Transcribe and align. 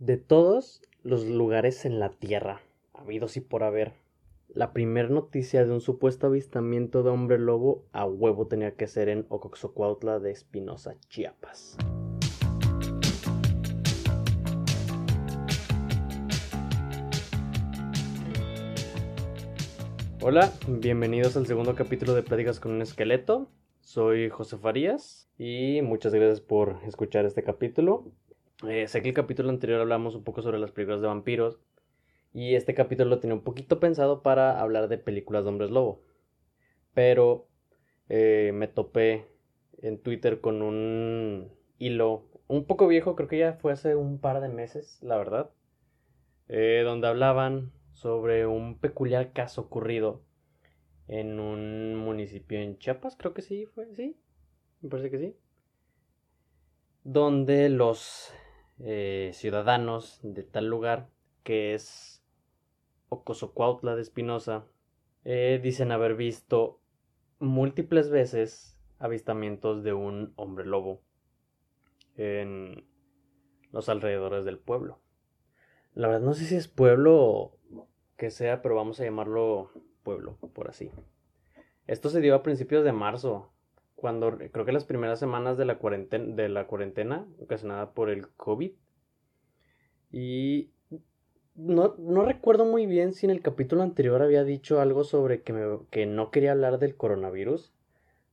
De 0.00 0.16
todos 0.16 0.80
los 1.02 1.26
lugares 1.26 1.84
en 1.84 1.98
la 1.98 2.10
Tierra, 2.10 2.60
habidos 2.94 3.36
y 3.36 3.40
por 3.40 3.64
haber, 3.64 3.94
la 4.46 4.72
primera 4.72 5.08
noticia 5.08 5.64
de 5.64 5.72
un 5.72 5.80
supuesto 5.80 6.28
avistamiento 6.28 7.02
de 7.02 7.10
hombre 7.10 7.36
lobo 7.36 7.84
a 7.90 8.06
huevo 8.06 8.46
tenía 8.46 8.76
que 8.76 8.86
ser 8.86 9.08
en 9.08 9.26
Ocoxocuautla 9.28 10.20
de 10.20 10.30
Espinosa, 10.30 10.94
Chiapas. 11.08 11.76
Hola, 20.20 20.52
bienvenidos 20.68 21.36
al 21.36 21.48
segundo 21.48 21.74
capítulo 21.74 22.14
de 22.14 22.22
Pláticas 22.22 22.60
con 22.60 22.70
un 22.70 22.82
esqueleto. 22.82 23.48
Soy 23.80 24.28
José 24.28 24.58
Farías 24.58 25.28
y 25.38 25.82
muchas 25.82 26.14
gracias 26.14 26.40
por 26.40 26.76
escuchar 26.86 27.24
este 27.24 27.42
capítulo. 27.42 28.12
Eh, 28.66 28.88
sé 28.88 29.02
que 29.02 29.10
el 29.10 29.14
capítulo 29.14 29.50
anterior 29.50 29.80
hablamos 29.80 30.16
un 30.16 30.24
poco 30.24 30.42
sobre 30.42 30.58
las 30.58 30.72
películas 30.72 31.00
de 31.00 31.06
vampiros 31.06 31.60
y 32.34 32.56
este 32.56 32.74
capítulo 32.74 33.10
lo 33.10 33.20
tenía 33.20 33.34
un 33.34 33.44
poquito 33.44 33.78
pensado 33.78 34.22
para 34.22 34.60
hablar 34.60 34.88
de 34.88 34.98
películas 34.98 35.44
de 35.44 35.50
hombres 35.50 35.70
lobo. 35.70 36.02
Pero 36.92 37.46
eh, 38.08 38.50
me 38.54 38.66
topé 38.66 39.26
en 39.80 40.02
Twitter 40.02 40.40
con 40.40 40.62
un 40.62 41.52
hilo 41.78 42.24
un 42.48 42.64
poco 42.64 42.88
viejo, 42.88 43.14
creo 43.14 43.28
que 43.28 43.38
ya 43.38 43.52
fue 43.54 43.72
hace 43.72 43.94
un 43.94 44.18
par 44.18 44.40
de 44.40 44.48
meses, 44.48 44.98
la 45.02 45.16
verdad, 45.18 45.50
eh, 46.48 46.82
donde 46.84 47.06
hablaban 47.06 47.72
sobre 47.92 48.46
un 48.46 48.78
peculiar 48.78 49.32
caso 49.32 49.60
ocurrido 49.62 50.22
en 51.06 51.38
un 51.38 51.94
municipio 51.94 52.58
en 52.58 52.78
Chiapas, 52.78 53.16
creo 53.16 53.34
que 53.34 53.42
sí, 53.42 53.66
fue, 53.66 53.94
sí, 53.94 54.16
me 54.80 54.88
parece 54.88 55.10
que 55.10 55.18
sí, 55.18 55.36
donde 57.04 57.68
los 57.68 58.32
eh, 58.80 59.30
ciudadanos 59.34 60.20
de 60.22 60.42
tal 60.42 60.66
lugar, 60.66 61.08
que 61.42 61.74
es 61.74 62.22
Ocosocuautla 63.08 63.96
de 63.96 64.02
Espinosa, 64.02 64.66
eh, 65.24 65.60
dicen 65.62 65.92
haber 65.92 66.14
visto 66.14 66.80
múltiples 67.38 68.10
veces 68.10 68.78
avistamientos 68.98 69.82
de 69.82 69.92
un 69.92 70.32
hombre 70.36 70.66
lobo 70.66 71.02
en 72.16 72.86
los 73.70 73.88
alrededores 73.88 74.44
del 74.44 74.58
pueblo. 74.58 75.00
La 75.94 76.08
verdad 76.08 76.26
no 76.26 76.34
sé 76.34 76.44
si 76.44 76.56
es 76.56 76.68
pueblo 76.68 77.58
que 78.16 78.30
sea, 78.30 78.62
pero 78.62 78.74
vamos 78.74 79.00
a 79.00 79.04
llamarlo 79.04 79.70
pueblo, 80.02 80.36
por 80.54 80.68
así. 80.68 80.90
Esto 81.86 82.10
se 82.10 82.20
dio 82.20 82.34
a 82.34 82.42
principios 82.42 82.84
de 82.84 82.92
marzo, 82.92 83.52
cuando 84.00 84.38
creo 84.52 84.64
que 84.64 84.70
las 84.70 84.84
primeras 84.84 85.18
semanas 85.18 85.58
de 85.58 85.64
la 85.64 85.78
cuarentena, 85.78 86.36
de 86.36 86.48
la 86.48 86.68
cuarentena 86.68 87.26
ocasionada 87.40 87.94
por 87.94 88.10
el 88.10 88.28
COVID. 88.28 88.70
Y 90.12 90.70
no, 91.56 91.96
no, 91.98 92.24
recuerdo 92.24 92.64
muy 92.64 92.86
bien 92.86 93.12
si 93.12 93.26
en 93.26 93.30
el 93.30 93.42
capítulo 93.42 93.82
anterior 93.82 94.22
había 94.22 94.44
dicho 94.44 94.80
algo 94.80 95.02
sobre 95.02 95.42
que, 95.42 95.52
me, 95.52 95.78
que 95.90 96.06
no 96.06 96.30
quería 96.30 96.52
hablar 96.52 96.78
del 96.78 96.96
coronavirus, 96.96 97.74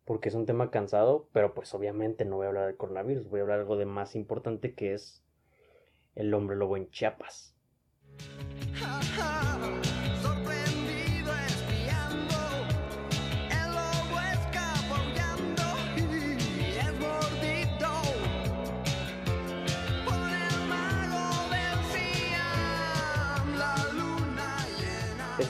porque 0.05 0.29
es 0.29 0.35
un 0.35 0.45
tema 0.45 0.69
cansado, 0.69 1.27
pero 1.33 1.55
pues 1.55 1.73
obviamente 1.73 2.25
no 2.25 2.35
voy 2.35 2.45
a 2.45 2.49
hablar 2.49 2.67
del 2.67 2.77
coronavirus, 2.77 3.27
voy 3.27 3.39
a 3.39 3.43
hablar 3.43 3.61
algo 3.61 3.75
de 3.75 3.87
más 3.87 4.15
importante 4.15 4.75
que 4.75 4.93
es 4.93 5.23
el 6.13 6.31
hombre 6.35 6.57
lobo 6.57 6.77
en 6.77 6.91
Chiapas. 6.91 7.55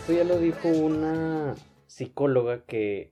Esto 0.05 0.17
ya 0.17 0.23
lo 0.23 0.37
dijo 0.37 0.67
una 0.67 1.55
psicóloga 1.87 2.63
que 2.65 3.11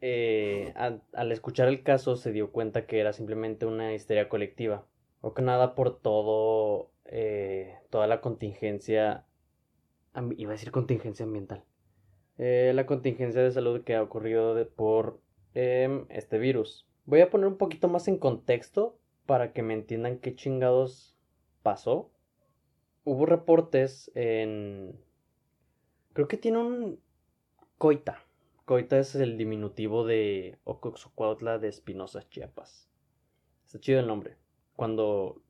eh, 0.00 0.72
al, 0.76 1.32
escuchar 1.32 1.66
el 1.66 1.82
caso 1.82 2.14
se 2.14 2.30
dio 2.30 2.52
cuenta 2.52 2.86
que 2.86 3.00
era 3.00 3.12
simplemente 3.12 3.66
una 3.66 3.92
histeria 3.92 4.28
colectiva. 4.28 4.86
O 5.20 5.34
que 5.34 5.42
nada 5.42 5.74
por 5.74 5.98
todo, 5.98 6.92
eh, 7.06 7.74
toda 7.90 8.06
la 8.06 8.20
contingencia, 8.20 9.26
iba 10.36 10.50
a 10.50 10.52
decir 10.52 10.70
contingencia 10.70 11.26
ambiental. 11.26 11.64
Eh, 12.38 12.70
la 12.72 12.86
contingencia 12.86 13.42
de 13.42 13.50
salud 13.50 13.82
que 13.82 13.96
ha 13.96 14.04
ocurrido 14.04 14.54
por 14.76 15.20
em, 15.54 16.06
este 16.08 16.38
virus. 16.38 16.86
Voy 17.04 17.20
a 17.20 17.30
poner 17.30 17.48
un 17.48 17.58
poquito 17.58 17.88
más 17.88 18.06
en 18.06 18.18
contexto 18.18 18.96
para 19.26 19.52
que 19.52 19.64
me 19.64 19.74
entiendan 19.74 20.20
qué 20.20 20.36
chingados 20.36 21.16
pasó 21.64 22.12
hubo 23.06 23.24
reportes 23.24 24.10
en... 24.14 25.00
Creo 26.16 26.28
que 26.28 26.38
tiene 26.38 26.56
un... 26.56 26.98
Coita. 27.76 28.24
Coita 28.64 28.98
es 28.98 29.14
el 29.16 29.36
diminutivo 29.36 30.06
de 30.06 30.58
Ocoxocuautla 30.64 31.58
de 31.58 31.68
Espinosa, 31.68 32.26
Chiapas. 32.30 32.88
Está 33.66 33.80
chido 33.80 34.00
el 34.00 34.06
nombre. 34.06 34.38
Cuando 34.76 35.42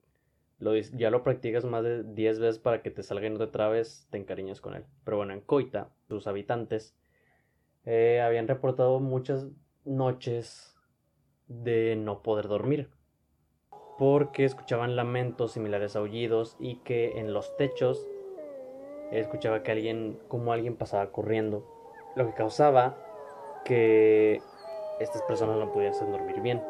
ya 0.58 1.10
lo 1.10 1.22
practicas 1.22 1.64
más 1.64 1.84
de 1.84 2.02
10 2.02 2.40
veces 2.40 2.58
para 2.58 2.82
que 2.82 2.90
te 2.90 3.04
salga 3.04 3.28
y 3.28 3.30
no 3.30 3.38
te 3.38 3.46
trabes, 3.46 4.08
te 4.10 4.18
encariñas 4.18 4.60
con 4.60 4.74
él. 4.74 4.84
Pero 5.04 5.18
bueno, 5.18 5.34
en 5.34 5.40
Coita, 5.40 5.92
sus 6.08 6.26
habitantes 6.26 6.96
eh, 7.84 8.20
habían 8.20 8.48
reportado 8.48 8.98
muchas 8.98 9.46
noches 9.84 10.74
de 11.46 11.94
no 11.94 12.24
poder 12.24 12.48
dormir 12.48 12.90
porque 13.98 14.44
escuchaban 14.44 14.96
lamentos 14.96 15.52
similares 15.52 15.94
a 15.94 16.00
aullidos 16.00 16.56
y 16.58 16.78
que 16.78 17.20
en 17.20 17.32
los 17.32 17.56
techos 17.56 18.08
escuchaba 19.10 19.62
que 19.62 19.72
alguien, 19.72 20.18
como 20.28 20.52
alguien 20.52 20.76
pasaba 20.76 21.10
corriendo, 21.12 21.66
lo 22.14 22.26
que 22.26 22.34
causaba 22.34 22.96
que 23.64 24.40
estas 25.00 25.22
personas 25.22 25.58
no 25.58 25.72
pudiesen 25.72 26.10
dormir 26.10 26.40
bien. 26.40 26.62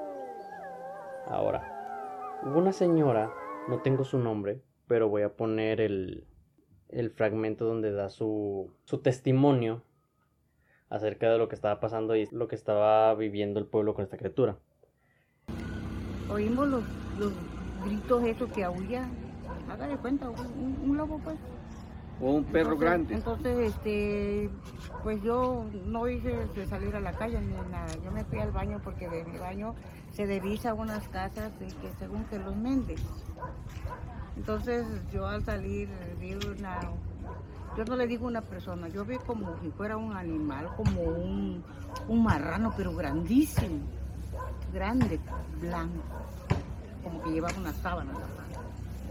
Ahora, 1.26 2.40
hubo 2.44 2.58
una 2.58 2.72
señora, 2.72 3.32
no 3.68 3.80
tengo 3.82 4.04
su 4.04 4.18
nombre, 4.18 4.60
pero 4.86 5.08
voy 5.08 5.22
a 5.22 5.36
poner 5.36 5.80
el, 5.80 6.26
el 6.88 7.10
fragmento 7.10 7.64
donde 7.64 7.92
da 7.92 8.10
su, 8.10 8.72
su 8.84 8.98
testimonio 8.98 9.82
acerca 10.88 11.30
de 11.30 11.38
lo 11.38 11.48
que 11.48 11.56
estaba 11.56 11.80
pasando 11.80 12.14
y 12.16 12.26
lo 12.30 12.48
que 12.48 12.54
estaba 12.54 13.14
viviendo 13.14 13.58
el 13.58 13.66
pueblo 13.66 13.94
con 13.94 14.04
esta 14.04 14.16
criatura. 14.16 14.56
Oímos 16.28 16.68
los 16.68 16.84
los 17.18 17.32
gritos 17.84 18.24
esos 18.24 18.50
que 18.52 18.64
aúlla, 18.64 19.08
hágale 19.70 19.96
cuenta, 19.96 20.28
un, 20.28 20.96
lobo 20.96 21.18
pues. 21.18 21.36
O 22.20 22.32
un 22.32 22.44
perro 22.44 22.76
grande. 22.76 23.14
Entonces, 23.14 23.74
este, 23.74 24.48
pues 25.02 25.22
yo 25.22 25.66
no 25.86 26.08
hice 26.08 26.46
de 26.54 26.66
salir 26.66 26.94
a 26.96 27.00
la 27.00 27.12
calle 27.12 27.40
ni 27.40 27.54
nada. 27.70 27.88
Yo 28.04 28.10
me 28.10 28.24
fui 28.24 28.38
al 28.38 28.52
baño 28.52 28.80
porque 28.82 29.08
de 29.08 29.24
mi 29.24 29.38
baño 29.38 29.74
se 30.12 30.26
divisa 30.26 30.72
unas 30.74 31.06
casas 31.08 31.52
que 31.58 31.90
según 31.98 32.24
que 32.24 32.38
los 32.38 32.56
mendes. 32.56 33.00
Entonces 34.36 34.86
yo 35.12 35.26
al 35.26 35.44
salir 35.44 35.88
vi 36.20 36.34
una, 36.34 36.80
yo 37.76 37.84
no 37.84 37.96
le 37.96 38.06
digo 38.06 38.26
una 38.26 38.42
persona, 38.42 38.88
yo 38.88 39.04
vi 39.04 39.16
como 39.16 39.58
si 39.62 39.70
fuera 39.70 39.96
un 39.96 40.14
animal, 40.14 40.70
como 40.76 41.02
un, 41.02 41.62
un 42.08 42.22
marrano, 42.22 42.72
pero 42.76 42.94
grandísimo, 42.94 43.78
grande, 44.72 45.20
blanco 45.60 46.02
como 47.06 47.22
que 47.22 47.30
llevaba 47.30 47.56
una 47.58 47.72
sábana 47.72 48.10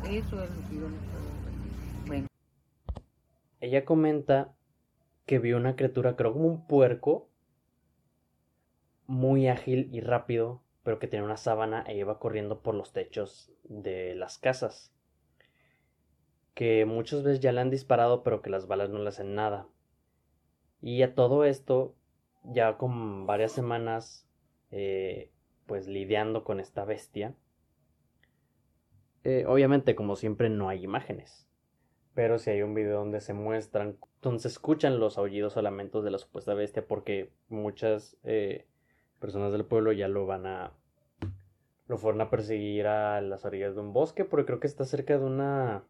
Eso 0.04 0.44
es 0.44 0.50
lo 0.50 0.70
que 0.70 0.76
yo. 0.76 0.88
Ella 3.66 3.84
comenta 3.84 4.54
que 5.26 5.40
vio 5.40 5.58
una 5.58 5.76
criatura, 5.76 6.16
creo 6.16 6.34
como 6.34 6.46
un 6.46 6.68
puerco, 6.68 7.32
muy 9.08 9.48
ágil 9.48 9.90
y 9.92 10.02
rápido, 10.02 10.62
pero 10.84 11.00
que 11.00 11.08
tenía 11.08 11.26
una 11.26 11.36
sábana 11.36 11.84
e 11.88 11.98
iba 11.98 12.20
corriendo 12.20 12.62
por 12.62 12.76
los 12.76 12.94
techos 12.94 13.52
de 13.64 14.14
las 14.14 14.38
casas. 14.38 14.94
Que 16.54 16.86
muchas 16.86 17.24
veces 17.24 17.40
ya 17.40 17.52
le 17.54 17.62
han 17.62 17.72
disparado, 17.72 18.22
pero 18.22 18.44
que 18.44 18.52
las 18.52 18.68
balas 18.68 18.92
no 18.92 19.00
le 19.00 19.10
hacen 19.10 19.34
nada. 19.34 19.68
Y 20.80 21.02
a 21.02 21.16
todo 21.16 21.44
esto, 21.44 21.96
ya 22.44 22.78
con 22.78 23.26
varias 23.26 23.52
semanas, 23.52 24.30
eh, 24.70 25.32
pues 25.66 25.88
lidiando 25.88 26.44
con 26.44 26.60
esta 26.60 26.86
bestia, 26.86 27.34
eh, 29.24 29.44
obviamente, 29.48 29.96
como 29.96 30.16
siempre, 30.16 30.52
no 30.52 30.70
hay 30.70 30.84
imágenes. 30.84 31.48
Pero 32.16 32.40
si 32.40 32.50
hay 32.50 32.62
un 32.62 32.74
video 32.74 33.00
donde 33.00 33.20
se 33.20 33.34
muestran, 33.34 33.98
donde 34.22 34.40
se 34.40 34.48
escuchan 34.48 35.00
los 35.00 35.18
aullidos 35.18 35.58
o 35.58 35.62
lamentos 35.62 36.04
de 36.04 36.12
la 36.12 36.18
supuesta 36.18 36.54
bestia, 36.54 36.88
porque 36.88 37.30
muchas 37.50 38.18
eh, 38.24 38.66
personas 39.20 39.52
del 39.52 39.66
pueblo 39.66 39.92
ya 39.92 40.08
lo 40.08 40.26
van 40.26 40.46
a. 40.46 40.72
lo 41.88 41.98
fueron 41.98 42.22
a 42.22 42.30
perseguir 42.30 42.88
a 42.88 43.20
las 43.20 43.44
orillas 43.44 43.76
de 43.76 43.82
un 43.82 43.92
bosque, 43.92 44.24
porque 44.24 44.46
creo 44.46 44.60
que 44.62 44.68
está 44.68 44.86
cerca 44.86 45.18
de 45.20 45.26
una 45.26 45.84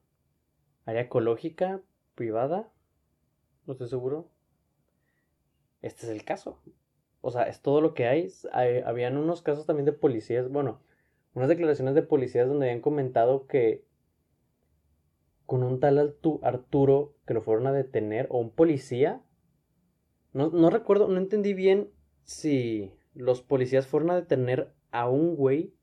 área 0.85 1.03
ecológica 1.03 1.81
privada. 2.15 2.71
No 3.67 3.73
estoy 3.73 3.87
seguro. 3.87 4.27
Este 5.83 6.07
es 6.07 6.11
el 6.11 6.25
caso. 6.25 6.59
O 7.21 7.29
sea, 7.29 7.43
es 7.43 7.61
todo 7.61 7.81
lo 7.81 7.93
que 7.93 8.07
hay. 8.07 8.29
hay 8.51 8.79
habían 8.79 9.17
unos 9.17 9.43
casos 9.43 9.67
también 9.67 9.85
de 9.85 9.93
policías. 9.93 10.49
Bueno, 10.49 10.81
unas 11.35 11.49
declaraciones 11.49 11.93
de 11.93 12.01
policías 12.01 12.47
donde 12.47 12.65
habían 12.65 12.81
comentado 12.81 13.45
que 13.45 13.84
con 15.55 15.63
un 15.63 15.79
tal 15.79 16.17
Arturo 16.43 17.13
que 17.25 17.33
lo 17.33 17.41
fueron 17.41 17.65
a 17.67 17.71
detener 17.71 18.27
o 18.29 18.39
un 18.39 18.51
policía. 18.51 19.21
No, 20.33 20.49
no 20.49 20.69
recuerdo, 20.69 21.07
no 21.07 21.17
entendí 21.17 21.53
bien 21.53 21.91
si 22.25 22.91
los 23.13 23.41
policías 23.41 23.87
fueron 23.87 24.11
a 24.11 24.15
detener 24.15 24.73
a 24.91 25.07
un 25.07 25.37
güey 25.37 25.73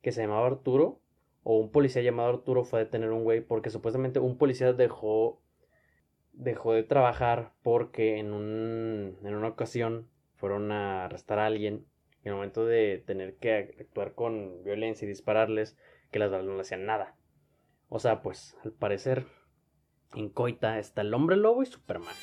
que 0.00 0.10
se 0.10 0.22
llamaba 0.22 0.48
Arturo 0.48 0.98
o 1.44 1.56
un 1.56 1.70
policía 1.70 2.02
llamado 2.02 2.30
Arturo 2.30 2.64
fue 2.64 2.80
a 2.80 2.84
detener 2.84 3.10
a 3.10 3.14
un 3.14 3.22
güey 3.22 3.42
porque 3.42 3.70
supuestamente 3.70 4.18
un 4.18 4.38
policía 4.38 4.72
dejó 4.72 5.40
dejó 6.32 6.72
de 6.72 6.82
trabajar 6.82 7.52
porque 7.62 8.18
en, 8.18 8.32
un, 8.32 9.18
en 9.22 9.34
una 9.36 9.46
ocasión 9.46 10.08
fueron 10.34 10.72
a 10.72 11.04
arrestar 11.04 11.38
a 11.38 11.46
alguien 11.46 11.86
y 12.24 12.26
en 12.26 12.30
el 12.30 12.34
momento 12.34 12.66
de 12.66 13.00
tener 13.06 13.36
que 13.36 13.76
actuar 13.78 14.14
con 14.14 14.64
violencia 14.64 15.06
y 15.06 15.08
dispararles 15.08 15.78
que 16.10 16.18
las 16.18 16.32
balas 16.32 16.46
no 16.46 16.56
le 16.56 16.62
hacían 16.62 16.86
nada. 16.86 17.14
O 17.94 17.98
sea, 17.98 18.22
pues 18.22 18.56
al 18.64 18.72
parecer 18.72 19.26
en 20.14 20.30
Coita 20.30 20.78
está 20.78 21.02
el 21.02 21.12
hombre 21.12 21.36
lobo 21.36 21.62
y 21.62 21.66
Superman. 21.66 22.14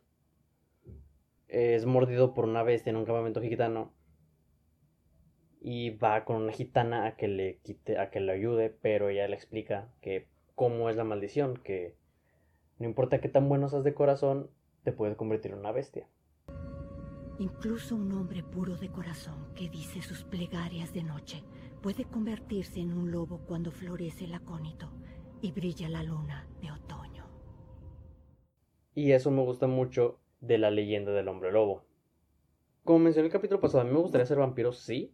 es 1.47 1.85
mordido 1.85 2.33
por 2.33 2.45
una 2.45 2.63
bestia 2.63 2.91
en 2.91 2.95
un 2.95 3.05
campamento 3.05 3.41
gitano 3.41 3.91
y 5.61 5.89
va 5.89 6.23
con 6.23 6.37
una 6.37 6.53
gitana 6.53 7.05
a 7.05 7.15
que 7.15 7.27
le 7.27 7.57
quite, 7.57 7.97
a 7.97 8.09
que 8.09 8.19
le 8.19 8.31
ayude, 8.31 8.69
pero 8.69 9.09
ella 9.09 9.27
le 9.27 9.35
explica 9.35 9.89
que 10.01 10.27
cómo 10.55 10.89
es 10.89 10.95
la 10.95 11.03
maldición, 11.03 11.57
que 11.57 11.95
no 12.77 12.85
importa 12.85 13.19
qué 13.19 13.29
tan 13.29 13.49
bueno 13.49 13.67
seas 13.67 13.83
de 13.83 13.93
corazón, 13.93 14.49
te 14.83 14.91
puedes 14.91 15.17
convertir 15.17 15.51
en 15.51 15.59
una 15.59 15.71
bestia. 15.71 16.07
Incluso 17.39 17.95
un 17.95 18.11
hombre 18.11 18.43
puro 18.43 18.75
de 18.75 18.89
corazón 18.89 19.53
que 19.55 19.69
dice 19.69 20.01
sus 20.01 20.23
plegarias 20.23 20.93
de 20.93 21.03
noche 21.03 21.43
puede 21.81 22.05
convertirse 22.05 22.79
en 22.79 22.93
un 22.93 23.11
lobo 23.11 23.39
cuando 23.47 23.71
florece 23.71 24.25
el 24.25 24.33
acónito 24.33 24.91
y 25.41 25.51
brilla 25.51 25.89
la 25.89 26.03
luna 26.03 26.47
de 26.61 26.71
otoño. 26.71 27.25
Y 28.95 29.11
eso 29.11 29.31
me 29.31 29.41
gusta 29.41 29.67
mucho 29.67 30.19
de 30.41 30.57
la 30.57 30.71
leyenda 30.71 31.11
del 31.11 31.27
hombre 31.27 31.51
lobo. 31.51 31.85
Como 32.83 32.99
mencioné 32.99 33.27
el 33.27 33.31
capítulo 33.31 33.61
pasado, 33.61 33.81
a 33.81 33.85
mí 33.85 33.91
me 33.91 33.99
gustaría 33.99 34.25
ser 34.25 34.39
vampiro, 34.39 34.73
sí, 34.73 35.13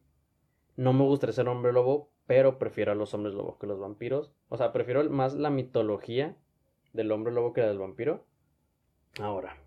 no 0.76 0.94
me 0.94 1.04
gustaría 1.04 1.34
ser 1.34 1.48
hombre 1.48 1.72
lobo, 1.72 2.10
pero 2.26 2.58
prefiero 2.58 2.92
a 2.92 2.96
los 2.96 3.14
hombres 3.14 3.36
lobos 3.36 3.58
que 3.58 3.68
los 3.68 3.80
vampiros. 3.80 4.34
O 4.50 4.58
sea, 4.58 4.72
prefiero 4.72 5.08
más 5.10 5.36
la 5.36 5.50
mitología 5.50 6.36
del 6.94 7.12
hombre 7.12 7.34
lobo 7.34 7.54
que 7.54 7.62
la 7.62 7.68
del 7.68 7.78
vampiro. 7.78 8.26
Ahora, 9.20 9.58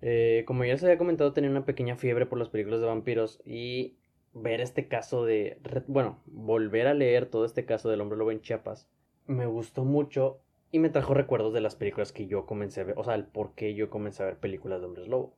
eh, 0.00 0.44
como 0.46 0.64
ya 0.64 0.72
les 0.72 0.84
había 0.84 0.98
comentado, 0.98 1.32
tenía 1.32 1.50
una 1.50 1.64
pequeña 1.64 1.96
fiebre 1.96 2.26
por 2.26 2.38
las 2.38 2.48
películas 2.48 2.80
de 2.80 2.86
vampiros 2.86 3.40
y 3.44 3.96
ver 4.34 4.60
este 4.60 4.88
caso 4.88 5.24
de... 5.24 5.58
Bueno, 5.86 6.20
volver 6.26 6.86
a 6.86 6.94
leer 6.94 7.26
todo 7.26 7.44
este 7.44 7.64
caso 7.64 7.88
del 7.88 8.00
hombre 8.00 8.18
lobo 8.18 8.30
en 8.30 8.40
Chiapas 8.40 8.88
me 9.26 9.46
gustó 9.46 9.84
mucho 9.84 10.40
y 10.70 10.78
me 10.78 10.90
trajo 10.90 11.14
recuerdos 11.14 11.52
de 11.52 11.60
las 11.60 11.76
películas 11.76 12.12
que 12.12 12.26
yo 12.26 12.46
comencé 12.46 12.80
a 12.80 12.84
ver, 12.84 12.98
o 12.98 13.04
sea, 13.04 13.14
el 13.14 13.26
por 13.26 13.54
qué 13.54 13.74
yo 13.74 13.90
comencé 13.90 14.22
a 14.22 14.26
ver 14.26 14.38
películas 14.38 14.80
de 14.80 14.86
hombres 14.86 15.08
lobo. 15.08 15.36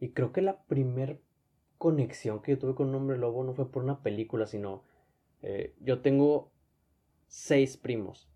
Y 0.00 0.10
creo 0.10 0.32
que 0.32 0.42
la 0.42 0.62
primer 0.62 1.20
conexión 1.78 2.40
que 2.40 2.52
yo 2.52 2.58
tuve 2.58 2.74
con 2.74 2.88
un 2.88 2.94
hombre 2.94 3.18
lobo 3.18 3.42
no 3.44 3.54
fue 3.54 3.70
por 3.70 3.82
una 3.82 4.02
película, 4.02 4.46
sino 4.46 4.84
eh, 5.42 5.74
yo 5.80 6.00
tengo 6.00 6.52
seis 7.26 7.76
primos. 7.76 8.30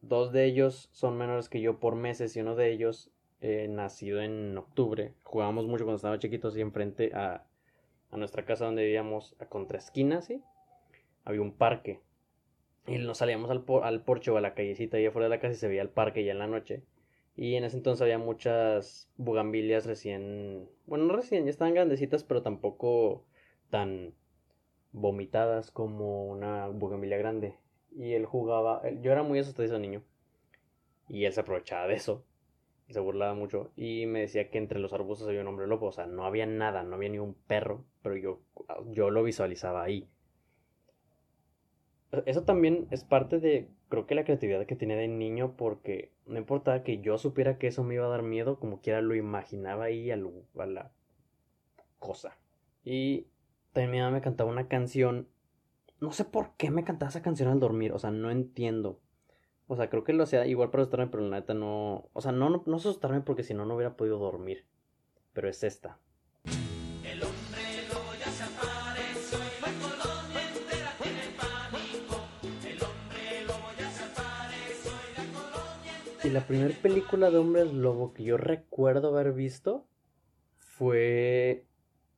Dos 0.00 0.32
de 0.32 0.44
ellos 0.44 0.88
son 0.92 1.16
menores 1.16 1.48
que 1.48 1.60
yo 1.60 1.78
por 1.78 1.94
meses 1.94 2.36
y 2.36 2.40
uno 2.40 2.56
de 2.56 2.72
ellos 2.72 3.12
eh, 3.40 3.68
nacido 3.68 4.20
en 4.20 4.58
octubre. 4.58 5.14
Jugábamos 5.22 5.66
mucho 5.66 5.84
cuando 5.84 5.96
estábamos 5.96 6.20
chiquitos 6.20 6.56
y 6.56 6.60
enfrente 6.60 7.12
a, 7.14 7.46
a 8.10 8.16
nuestra 8.16 8.44
casa 8.44 8.64
donde 8.64 8.84
vivíamos 8.84 9.36
a 9.38 9.46
contraesquina, 9.46 10.22
¿sí? 10.22 10.42
Había 11.24 11.42
un 11.42 11.52
parque. 11.52 12.00
Y 12.86 12.98
nos 12.98 13.18
salíamos 13.18 13.50
al, 13.50 13.64
al 13.82 14.02
porche 14.04 14.30
o 14.30 14.36
a 14.36 14.40
la 14.40 14.54
callecita 14.54 14.96
ahí 14.96 15.06
afuera 15.06 15.26
de 15.26 15.30
la 15.30 15.40
casa 15.40 15.54
y 15.54 15.56
se 15.56 15.68
veía 15.68 15.82
el 15.82 15.90
parque 15.90 16.24
ya 16.24 16.32
en 16.32 16.38
la 16.38 16.46
noche. 16.46 16.84
Y 17.36 17.56
en 17.56 17.64
ese 17.64 17.76
entonces 17.76 18.02
había 18.02 18.18
muchas 18.18 19.10
bugambilias 19.18 19.84
recién, 19.84 20.70
bueno, 20.86 21.04
no 21.04 21.14
recién, 21.14 21.44
ya 21.44 21.50
estaban 21.50 21.74
grandecitas, 21.74 22.24
pero 22.24 22.42
tampoco 22.42 23.24
tan 23.70 24.14
vomitadas 24.92 25.70
como 25.70 26.26
una 26.26 26.68
bugambilia 26.68 27.18
grande. 27.18 27.58
Y 27.94 28.14
él 28.14 28.24
jugaba, 28.24 28.82
yo 29.02 29.12
era 29.12 29.22
muy 29.22 29.38
asustadizo 29.38 29.78
niño. 29.78 30.02
Y 31.08 31.24
él 31.24 31.32
se 31.32 31.40
aprovechaba 31.40 31.86
de 31.86 31.94
eso. 31.94 32.24
Se 32.88 33.00
burlaba 33.00 33.34
mucho. 33.34 33.72
Y 33.76 34.06
me 34.06 34.20
decía 34.20 34.50
que 34.50 34.58
entre 34.58 34.78
los 34.78 34.92
arbustos 34.92 35.28
había 35.28 35.40
un 35.40 35.48
hombre 35.48 35.66
lobo. 35.66 35.86
O 35.86 35.92
sea, 35.92 36.06
no 36.06 36.24
había 36.24 36.46
nada, 36.46 36.82
no 36.82 36.96
había 36.96 37.08
ni 37.08 37.18
un 37.18 37.34
perro. 37.34 37.84
Pero 38.02 38.16
yo, 38.16 38.40
yo 38.90 39.10
lo 39.10 39.22
visualizaba 39.22 39.82
ahí. 39.82 40.08
Eso 42.24 42.44
también 42.44 42.86
es 42.90 43.04
parte 43.04 43.40
de 43.40 43.68
creo 43.88 44.06
que 44.06 44.14
la 44.14 44.24
creatividad 44.24 44.66
que 44.66 44.76
tenía 44.76 44.96
de 44.96 45.08
niño 45.08 45.54
porque 45.56 46.12
no 46.26 46.38
importaba 46.38 46.82
que 46.82 47.00
yo 47.00 47.18
supiera 47.18 47.58
que 47.58 47.68
eso 47.68 47.84
me 47.84 47.94
iba 47.94 48.06
a 48.06 48.10
dar 48.10 48.22
miedo, 48.22 48.58
como 48.58 48.80
quiera 48.80 49.00
lo 49.00 49.14
imaginaba 49.14 49.84
ahí 49.84 50.10
a, 50.10 50.16
la 50.16 50.90
cosa. 51.98 52.36
Y 52.84 53.26
también 53.72 53.90
mi 53.90 53.98
mamá 53.98 54.12
me 54.12 54.20
cantaba 54.20 54.50
una 54.50 54.68
canción. 54.68 55.28
No 56.00 56.12
sé 56.12 56.24
por 56.24 56.56
qué 56.56 56.70
me 56.70 56.84
cantaba 56.84 57.10
esa 57.10 57.22
canción 57.22 57.48
al 57.48 57.60
dormir, 57.60 57.92
o 57.92 57.98
sea, 57.98 58.10
no 58.10 58.30
entiendo. 58.30 59.00
O 59.68 59.76
sea, 59.76 59.90
creo 59.90 60.04
que 60.04 60.12
lo 60.12 60.22
hacía 60.22 60.46
igual 60.46 60.70
para 60.70 60.82
asustarme, 60.82 61.08
pero 61.08 61.28
la 61.28 61.40
neta 61.40 61.54
no. 61.54 62.08
O 62.12 62.20
sea, 62.20 62.32
no, 62.32 62.50
no, 62.50 62.62
no 62.66 62.76
asustarme 62.76 63.20
porque 63.20 63.42
si 63.42 63.52
no, 63.54 63.66
no 63.66 63.74
hubiera 63.74 63.96
podido 63.96 64.18
dormir. 64.18 64.64
Pero 65.32 65.48
es 65.48 65.64
esta. 65.64 65.98
Y 76.26 76.30
la 76.30 76.40
primera 76.40 76.74
película 76.82 77.30
de 77.30 77.38
hombres 77.38 77.72
lobo 77.72 78.12
que 78.12 78.24
yo 78.24 78.36
recuerdo 78.36 79.16
haber 79.16 79.32
visto 79.32 79.86
fue, 80.58 81.66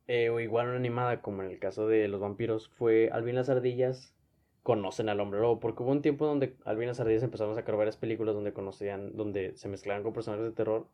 eh, 0.07 0.29
o 0.31 0.39
igual 0.39 0.67
una 0.67 0.77
animada 0.77 1.21
como 1.21 1.43
en 1.43 1.51
el 1.51 1.59
caso 1.59 1.87
de 1.87 2.07
los 2.07 2.19
vampiros, 2.19 2.69
fue 2.69 3.09
Alvin 3.11 3.35
las 3.35 3.49
ardillas 3.49 4.15
conocen 4.63 5.09
al 5.09 5.19
hombre 5.19 5.39
lobo, 5.39 5.59
porque 5.59 5.83
hubo 5.83 5.91
un 5.91 6.01
tiempo 6.01 6.25
donde 6.25 6.55
Alvin 6.65 6.87
las 6.87 6.99
ardillas 6.99 7.23
empezaron 7.23 7.53
a 7.53 7.55
sacar 7.55 7.75
varias 7.75 7.97
películas 7.97 8.35
donde 8.35 8.53
conocían, 8.53 9.15
donde 9.15 9.55
se 9.55 9.69
mezclaban 9.69 10.03
con 10.03 10.13
personajes 10.13 10.45
de 10.45 10.51
terror. 10.51 10.87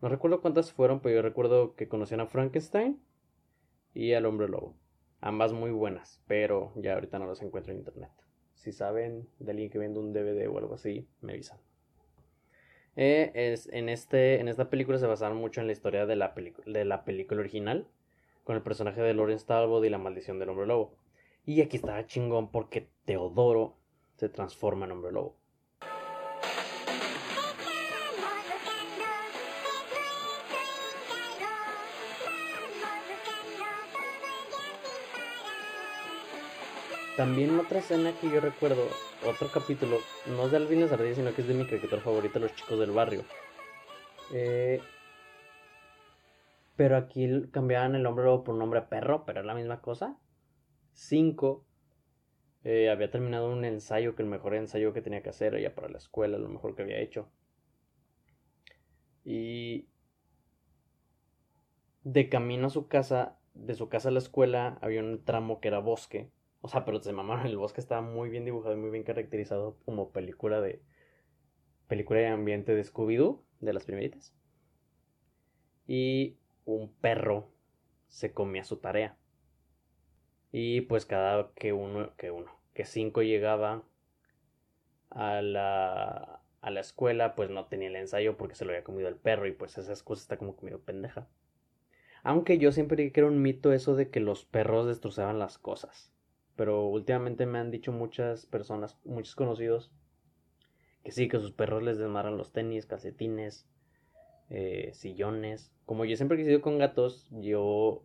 No 0.00 0.08
recuerdo 0.08 0.40
cuántas 0.40 0.72
fueron, 0.72 1.00
pero 1.00 1.16
yo 1.16 1.22
recuerdo 1.22 1.74
que 1.74 1.88
conocían 1.88 2.20
a 2.20 2.26
Frankenstein 2.26 3.00
y 3.94 4.12
al 4.14 4.26
hombre 4.26 4.48
lobo. 4.48 4.74
Ambas 5.20 5.52
muy 5.52 5.70
buenas, 5.70 6.20
pero 6.26 6.72
ya 6.76 6.94
ahorita 6.94 7.18
no 7.18 7.26
las 7.26 7.42
encuentro 7.42 7.72
en 7.72 7.78
internet. 7.78 8.10
Si 8.54 8.72
saben 8.72 9.28
de 9.38 9.52
alguien 9.52 9.70
que 9.70 9.78
vende 9.78 10.00
un 10.00 10.12
DVD 10.12 10.48
o 10.48 10.58
algo 10.58 10.74
así, 10.74 11.06
me 11.20 11.32
avisan. 11.32 11.58
Eh, 12.96 13.30
es, 13.34 13.68
en, 13.72 13.88
este, 13.88 14.40
en 14.40 14.48
esta 14.48 14.68
película 14.68 14.98
se 14.98 15.06
basaron 15.06 15.38
mucho 15.38 15.60
en 15.60 15.66
la 15.66 15.72
historia 15.72 16.06
de 16.06 16.16
la, 16.16 16.34
de 16.66 16.84
la 16.84 17.04
película 17.04 17.40
original, 17.40 17.86
con 18.44 18.56
el 18.56 18.62
personaje 18.62 19.00
de 19.00 19.14
Lawrence 19.14 19.46
Talbot 19.46 19.84
y 19.84 19.88
la 19.88 19.98
maldición 19.98 20.38
del 20.38 20.50
hombre 20.50 20.66
lobo. 20.66 20.94
Y 21.44 21.60
aquí 21.60 21.76
estaba 21.76 22.06
chingón 22.06 22.50
porque 22.52 22.88
Teodoro 23.04 23.76
se 24.16 24.28
transforma 24.28 24.84
en 24.86 24.92
hombre 24.92 25.12
lobo. 25.12 25.36
También 37.16 37.58
otra 37.58 37.80
escena 37.80 38.12
que 38.20 38.30
yo 38.30 38.40
recuerdo, 38.40 38.86
otro 39.28 39.48
capítulo, 39.52 39.98
no 40.26 40.46
es 40.46 40.50
de 40.50 40.56
Alvin 40.56 40.82
Ardillas, 40.84 41.16
sino 41.16 41.34
que 41.34 41.42
es 41.42 41.48
de 41.48 41.54
mi 41.54 41.66
caricatura 41.66 42.00
favorita, 42.00 42.38
Los 42.38 42.54
Chicos 42.54 42.78
del 42.78 42.90
Barrio. 42.92 43.24
Eh, 44.32 44.80
pero 46.74 46.96
aquí 46.96 47.48
cambiaban 47.50 47.96
el 47.96 48.06
hombre 48.06 48.24
lobo 48.24 48.44
por 48.44 48.54
un 48.54 48.60
nombre 48.60 48.80
perro, 48.82 49.24
pero 49.26 49.40
es 49.40 49.46
la 49.46 49.54
misma 49.54 49.82
cosa. 49.82 50.16
Cinco. 50.92 51.64
Eh, 52.64 52.90
había 52.90 53.10
terminado 53.10 53.50
un 53.50 53.64
ensayo, 53.64 54.14
que 54.14 54.22
el 54.22 54.28
mejor 54.28 54.54
ensayo 54.54 54.92
que 54.92 55.02
tenía 55.02 55.22
que 55.22 55.30
hacer, 55.30 55.60
ya 55.60 55.74
para 55.74 55.88
la 55.88 55.98
escuela, 55.98 56.38
lo 56.38 56.48
mejor 56.48 56.74
que 56.74 56.82
había 56.82 57.00
hecho. 57.00 57.28
Y 59.24 59.88
de 62.04 62.28
camino 62.28 62.66
a 62.66 62.70
su 62.70 62.88
casa, 62.88 63.38
de 63.54 63.74
su 63.74 63.88
casa 63.88 64.08
a 64.08 64.12
la 64.12 64.18
escuela, 64.18 64.78
había 64.80 65.00
un 65.00 65.24
tramo 65.24 65.60
que 65.60 65.68
era 65.68 65.78
bosque 65.78 66.30
o 66.62 66.68
sea, 66.68 66.84
pero 66.84 67.02
se 67.02 67.12
mamaron. 67.12 67.46
El 67.46 67.58
bosque 67.58 67.80
estaba 67.80 68.00
muy 68.00 68.30
bien 68.30 68.44
dibujado 68.44 68.74
y 68.74 68.78
muy 68.78 68.90
bien 68.90 69.02
caracterizado 69.02 69.76
como 69.84 70.12
película 70.12 70.60
de. 70.60 70.80
Película 71.88 72.20
de 72.20 72.28
ambiente 72.28 72.74
de 72.74 72.84
Scooby-Doo, 72.84 73.42
de 73.60 73.72
las 73.72 73.84
primeritas. 73.84 74.32
Y 75.86 76.38
un 76.64 76.94
perro 76.94 77.50
se 78.06 78.32
comía 78.32 78.64
su 78.64 78.78
tarea. 78.78 79.18
Y 80.52 80.82
pues 80.82 81.06
cada 81.06 81.52
que 81.54 81.72
uno, 81.72 82.14
que 82.16 82.30
uno, 82.30 82.52
que 82.74 82.84
cinco 82.84 83.22
llegaba 83.22 83.82
a 85.10 85.42
la, 85.42 86.42
a 86.60 86.70
la 86.70 86.80
escuela, 86.80 87.34
pues 87.34 87.50
no 87.50 87.66
tenía 87.66 87.88
el 87.88 87.96
ensayo 87.96 88.36
porque 88.36 88.54
se 88.54 88.64
lo 88.64 88.70
había 88.70 88.84
comido 88.84 89.08
el 89.08 89.16
perro 89.16 89.46
y 89.46 89.52
pues 89.52 89.78
esas 89.78 90.02
cosas 90.04 90.22
está 90.22 90.36
como 90.36 90.54
comido 90.54 90.80
pendeja. 90.80 91.26
Aunque 92.22 92.58
yo 92.58 92.70
siempre 92.70 93.10
que 93.10 93.20
era 93.20 93.26
un 93.26 93.42
mito 93.42 93.72
eso 93.72 93.96
de 93.96 94.10
que 94.10 94.20
los 94.20 94.44
perros 94.44 94.86
destrozaban 94.86 95.40
las 95.40 95.58
cosas 95.58 96.12
pero 96.56 96.86
últimamente 96.86 97.46
me 97.46 97.58
han 97.58 97.70
dicho 97.70 97.92
muchas 97.92 98.46
personas, 98.46 98.98
muchos 99.04 99.34
conocidos, 99.34 99.90
que 101.02 101.12
sí, 101.12 101.28
que 101.28 101.38
sus 101.38 101.52
perros 101.52 101.82
les 101.82 101.98
desmarran 101.98 102.36
los 102.36 102.52
tenis, 102.52 102.86
calcetines, 102.86 103.66
eh, 104.50 104.90
sillones. 104.92 105.72
Como 105.86 106.04
yo 106.04 106.16
siempre 106.16 106.36
he 106.36 106.40
quisido 106.40 106.60
con 106.60 106.78
gatos, 106.78 107.26
yo 107.30 108.04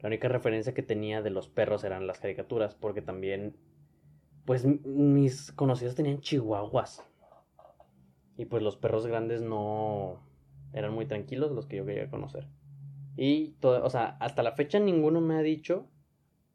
la 0.00 0.08
única 0.08 0.28
referencia 0.28 0.74
que 0.74 0.82
tenía 0.82 1.22
de 1.22 1.30
los 1.30 1.48
perros 1.48 1.84
eran 1.84 2.06
las 2.06 2.18
caricaturas, 2.18 2.74
porque 2.74 3.02
también, 3.02 3.56
pues 4.46 4.64
mis 4.64 5.52
conocidos 5.52 5.94
tenían 5.94 6.20
chihuahuas. 6.20 7.06
Y 8.36 8.46
pues 8.46 8.62
los 8.62 8.76
perros 8.76 9.06
grandes 9.06 9.42
no 9.42 10.22
eran 10.72 10.94
muy 10.94 11.06
tranquilos 11.06 11.52
los 11.52 11.66
que 11.66 11.76
yo 11.76 11.84
quería 11.84 12.08
conocer. 12.08 12.46
Y, 13.16 13.56
todo, 13.60 13.84
o 13.84 13.90
sea, 13.90 14.16
hasta 14.20 14.42
la 14.42 14.52
fecha 14.52 14.78
ninguno 14.78 15.20
me 15.20 15.36
ha 15.36 15.42
dicho 15.42 15.86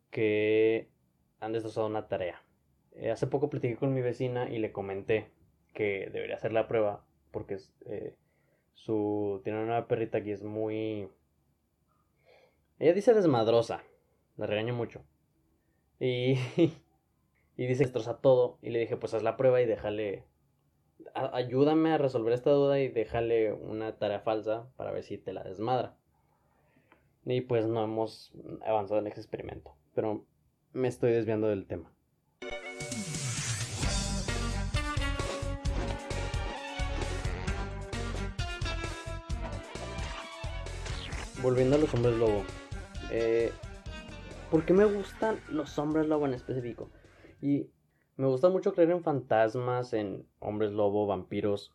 que 0.10 0.90
han 1.40 1.52
destrozado 1.52 1.86
una 1.86 2.08
tarea. 2.08 2.42
Eh, 2.94 3.12
hace 3.12 3.28
poco 3.28 3.50
platiqué 3.50 3.76
con 3.76 3.94
mi 3.94 4.02
vecina 4.02 4.50
y 4.50 4.58
le 4.58 4.72
comenté 4.72 5.30
que 5.74 6.10
debería 6.12 6.36
hacer 6.38 6.54
la 6.54 6.68
prueba 6.68 7.06
porque 7.30 7.58
eh, 7.86 8.16
su 8.74 9.42
tiene 9.44 9.62
una 9.62 9.88
perrita 9.88 10.24
que 10.24 10.32
es 10.32 10.44
muy 10.44 11.10
ella 12.80 12.94
dice 12.94 13.14
desmadrosa 13.14 13.84
la 14.38 14.46
regaño 14.46 14.74
mucho 14.74 15.04
y 16.00 16.38
y 17.58 17.68
dice 17.68 17.84
destroza 17.84 18.18
todo 18.18 18.58
y 18.62 18.70
le 18.70 18.80
dije 18.80 18.98
pues 18.98 19.14
haz 19.14 19.24
la 19.24 19.38
prueba 19.38 19.62
y 19.62 19.66
déjale 19.66 20.26
ayúdame 21.14 21.94
a 21.94 21.98
resolver 21.98 22.34
esta 22.34 22.52
duda 22.52 22.80
y 22.80 22.88
déjale 22.88 23.54
una 23.54 23.98
tarea 23.98 24.20
falsa 24.20 24.70
para 24.76 24.92
ver 24.92 25.04
si 25.04 25.18
te 25.18 25.34
la 25.34 25.44
desmadra 25.44 25.96
y 27.26 27.42
pues 27.42 27.68
no 27.68 27.84
hemos 27.84 28.34
avanzado 28.66 29.00
en 29.00 29.08
ese 29.08 29.20
experimento 29.20 29.76
pero 29.94 30.26
me 30.76 30.90
estoy 30.90 31.14
desviando 31.14 31.48
del 31.48 31.66
tema. 31.66 31.90
Volviendo 41.42 41.76
a 41.76 41.80
los 41.80 41.94
hombres 41.94 42.16
lobo. 42.16 42.44
Eh, 43.12 43.52
¿Por 44.52 44.66
qué 44.66 44.74
me 44.74 44.86
gustan 44.86 45.40
los 45.50 45.78
hombres 45.80 46.08
lobo 46.08 46.26
en 46.26 46.34
específico? 46.34 46.90
Y 47.42 47.70
me 48.18 48.28
gusta 48.28 48.50
mucho 48.50 48.74
creer 48.74 48.92
en 48.92 49.04
fantasmas, 49.04 49.94
en 49.94 50.26
hombres 50.40 50.72
lobo, 50.72 51.08
vampiros. 51.08 51.74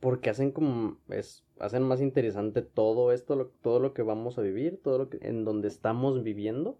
Porque 0.00 0.30
hacen 0.30 0.50
como. 0.50 0.98
Es, 1.08 1.44
hacen 1.60 1.82
más 1.82 2.00
interesante 2.00 2.62
todo 2.62 3.12
esto, 3.12 3.52
todo 3.62 3.78
lo 3.78 3.94
que 3.94 4.02
vamos 4.02 4.38
a 4.38 4.42
vivir, 4.42 4.80
todo 4.82 4.98
lo 4.98 5.08
que. 5.08 5.18
en 5.22 5.44
donde 5.44 5.68
estamos 5.68 6.22
viviendo 6.22 6.78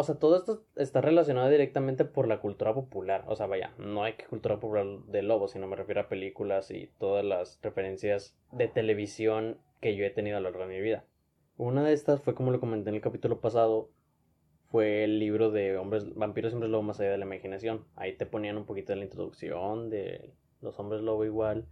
o 0.00 0.02
sea, 0.02 0.14
todo 0.14 0.38
esto 0.38 0.64
está 0.76 1.02
relacionado 1.02 1.50
directamente 1.50 2.06
por 2.06 2.26
la 2.26 2.40
cultura 2.40 2.72
popular. 2.72 3.24
O 3.26 3.36
sea, 3.36 3.46
vaya, 3.46 3.74
no 3.76 4.02
hay 4.02 4.14
que 4.14 4.24
cultura 4.24 4.58
popular 4.58 4.86
de 5.06 5.20
lobo, 5.20 5.46
sino 5.46 5.66
me 5.66 5.76
refiero 5.76 6.00
a 6.00 6.08
películas 6.08 6.70
y 6.70 6.88
todas 6.98 7.22
las 7.22 7.58
referencias 7.62 8.34
de 8.50 8.68
televisión 8.68 9.58
que 9.82 9.96
yo 9.96 10.06
he 10.06 10.10
tenido 10.10 10.38
a 10.38 10.40
lo 10.40 10.48
largo 10.48 10.66
de 10.66 10.74
mi 10.74 10.80
vida. 10.80 11.04
Una 11.60 11.84
de 11.84 11.92
estas 11.92 12.22
fue, 12.22 12.34
como 12.34 12.52
lo 12.52 12.58
comenté 12.58 12.88
en 12.88 12.94
el 12.94 13.02
capítulo 13.02 13.42
pasado, 13.42 13.90
fue 14.70 15.04
el 15.04 15.18
libro 15.18 15.50
de 15.50 15.76
hombres, 15.76 16.14
vampiros 16.14 16.54
hombres 16.54 16.70
lobo 16.70 16.84
más 16.84 16.98
allá 17.00 17.10
de 17.10 17.18
la 17.18 17.26
imaginación. 17.26 17.84
Ahí 17.96 18.16
te 18.16 18.24
ponían 18.24 18.56
un 18.56 18.64
poquito 18.64 18.94
de 18.94 18.96
la 18.96 19.04
introducción 19.04 19.90
de 19.90 20.32
los 20.62 20.78
hombres 20.78 21.02
lobo 21.02 21.26
igual, 21.26 21.66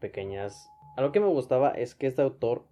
pequeñas... 0.00 0.68
Algo 0.96 1.12
que 1.12 1.20
me 1.20 1.28
gustaba 1.28 1.70
es 1.70 1.94
que 1.94 2.08
este 2.08 2.20
autor, 2.20 2.64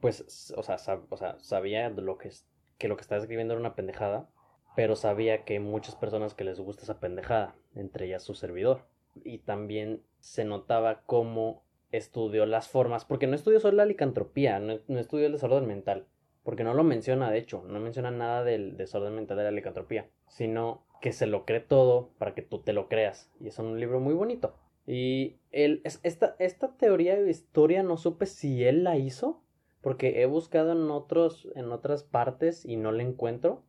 pues, 0.00 0.54
o 0.56 0.62
sea, 0.62 0.76
o 1.10 1.16
sea 1.16 1.36
sabía 1.40 1.90
lo 1.90 2.16
que 2.16 2.30
que 2.78 2.86
lo 2.86 2.96
que 2.96 3.02
estaba 3.02 3.20
escribiendo 3.20 3.54
era 3.54 3.60
una 3.60 3.74
pendejada, 3.74 4.30
pero 4.76 4.94
sabía 4.94 5.42
que 5.42 5.54
hay 5.54 5.58
muchas 5.58 5.96
personas 5.96 6.32
que 6.32 6.44
les 6.44 6.60
gusta 6.60 6.84
esa 6.84 7.00
pendejada, 7.00 7.56
entre 7.74 8.06
ellas 8.06 8.22
su 8.22 8.36
servidor. 8.36 8.86
Y 9.24 9.38
también 9.38 10.04
se 10.20 10.44
notaba 10.44 11.02
cómo 11.06 11.64
estudió 11.90 12.46
las 12.46 12.68
formas, 12.68 13.04
porque 13.04 13.26
no 13.26 13.34
estudió 13.34 13.60
solo 13.60 13.78
la 13.78 13.84
licantropía, 13.84 14.58
no, 14.60 14.78
estudió 14.98 15.26
el 15.26 15.32
desorden 15.32 15.66
mental, 15.66 16.06
porque 16.42 16.64
no 16.64 16.74
lo 16.74 16.84
menciona, 16.84 17.30
de 17.30 17.38
hecho, 17.38 17.64
no 17.66 17.80
menciona 17.80 18.10
nada 18.10 18.44
del 18.44 18.76
desorden 18.76 19.14
mental 19.14 19.38
de 19.38 19.44
la 19.44 19.50
licantropía, 19.50 20.08
sino 20.28 20.84
que 21.00 21.12
se 21.12 21.26
lo 21.26 21.44
cree 21.44 21.60
todo 21.60 22.10
para 22.18 22.34
que 22.34 22.42
tú 22.42 22.60
te 22.60 22.72
lo 22.72 22.88
creas. 22.88 23.30
Y 23.40 23.48
es 23.48 23.58
un 23.58 23.78
libro 23.78 24.00
muy 24.00 24.14
bonito. 24.14 24.54
Y 24.86 25.36
él, 25.52 25.82
esta, 25.84 26.34
esta 26.38 26.76
teoría 26.76 27.20
de 27.20 27.30
historia 27.30 27.82
no 27.82 27.96
supe 27.96 28.26
si 28.26 28.64
él 28.64 28.84
la 28.84 28.96
hizo 28.96 29.42
porque 29.80 30.22
he 30.22 30.26
buscado 30.26 30.72
en 30.72 30.90
otros 30.90 31.48
en 31.54 31.70
otras 31.72 32.02
partes 32.02 32.64
y 32.64 32.76
no 32.76 32.92
la 32.92 33.02
encuentro, 33.02 33.62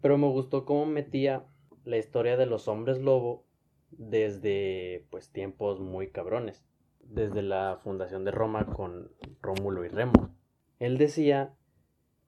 pero 0.00 0.18
me 0.18 0.28
gustó 0.28 0.64
cómo 0.64 0.86
metía 0.86 1.44
la 1.84 1.98
historia 1.98 2.36
de 2.36 2.46
los 2.46 2.66
hombres 2.68 2.98
lobo 2.98 3.44
desde 3.90 5.06
pues 5.10 5.30
tiempos 5.30 5.80
muy 5.80 6.10
cabrones, 6.10 6.64
desde 7.08 7.42
la 7.42 7.78
fundación 7.82 8.24
de 8.24 8.30
Roma 8.30 8.66
con 8.66 9.10
Rómulo 9.40 9.84
y 9.84 9.88
Remo. 9.88 10.34
Él 10.78 10.98
decía 10.98 11.54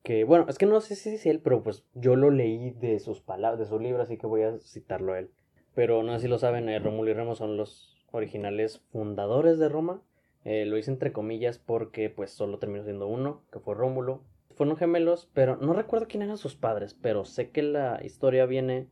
que 0.03 0.25
bueno, 0.25 0.47
es 0.49 0.59
que 0.59 0.67
no 0.67 0.81
sé 0.81 0.95
si 0.95 1.11
es 1.11 1.27
él, 1.27 1.41
pero 1.41 1.63
pues 1.63 1.85
yo 1.95 2.17
lo 2.17 2.31
leí 2.31 2.71
de 2.71 2.99
sus 3.01 3.21
palabras, 3.21 3.59
de 3.59 3.67
su 3.67 3.79
libro, 3.79 4.03
así 4.03 4.19
que 4.19 4.27
voy 4.27 4.43
a 4.43 4.59
citarlo 4.59 5.15
a 5.15 5.19
él. 5.19 5.31
Pero 5.75 6.03
no 6.03 6.13
sé 6.15 6.21
si 6.21 6.29
lo 6.29 6.39
saben, 6.39 6.69
eh, 6.69 6.79
Rómulo 6.79 7.11
y 7.11 7.15
Remo 7.15 7.35
son 7.35 7.57
los 7.57 8.07
originales 8.13 8.79
fundadores 8.91 9.59
de 9.59 9.69
Roma 9.69 10.03
eh, 10.49 10.65
lo 10.65 10.79
hice 10.79 10.93
entre 10.93 11.13
comillas 11.13 11.59
porque 11.59 12.09
pues 12.09 12.31
solo 12.31 12.61
terminó 12.61 12.85
siendo 12.85 13.09
uno, 13.09 13.43
que 13.51 13.59
fue 13.59 13.75
Rómulo. 13.75 14.23
Fueron 14.55 14.77
gemelos, 14.77 15.29
pero 15.35 15.57
no 15.57 15.73
recuerdo 15.73 16.07
quién 16.07 16.23
eran 16.23 16.39
sus 16.39 16.55
padres, 16.55 16.95
pero 16.95 17.25
sé 17.25 17.51
que 17.51 17.65
la 17.65 18.01
historia 18.05 18.47
viene, 18.47 18.89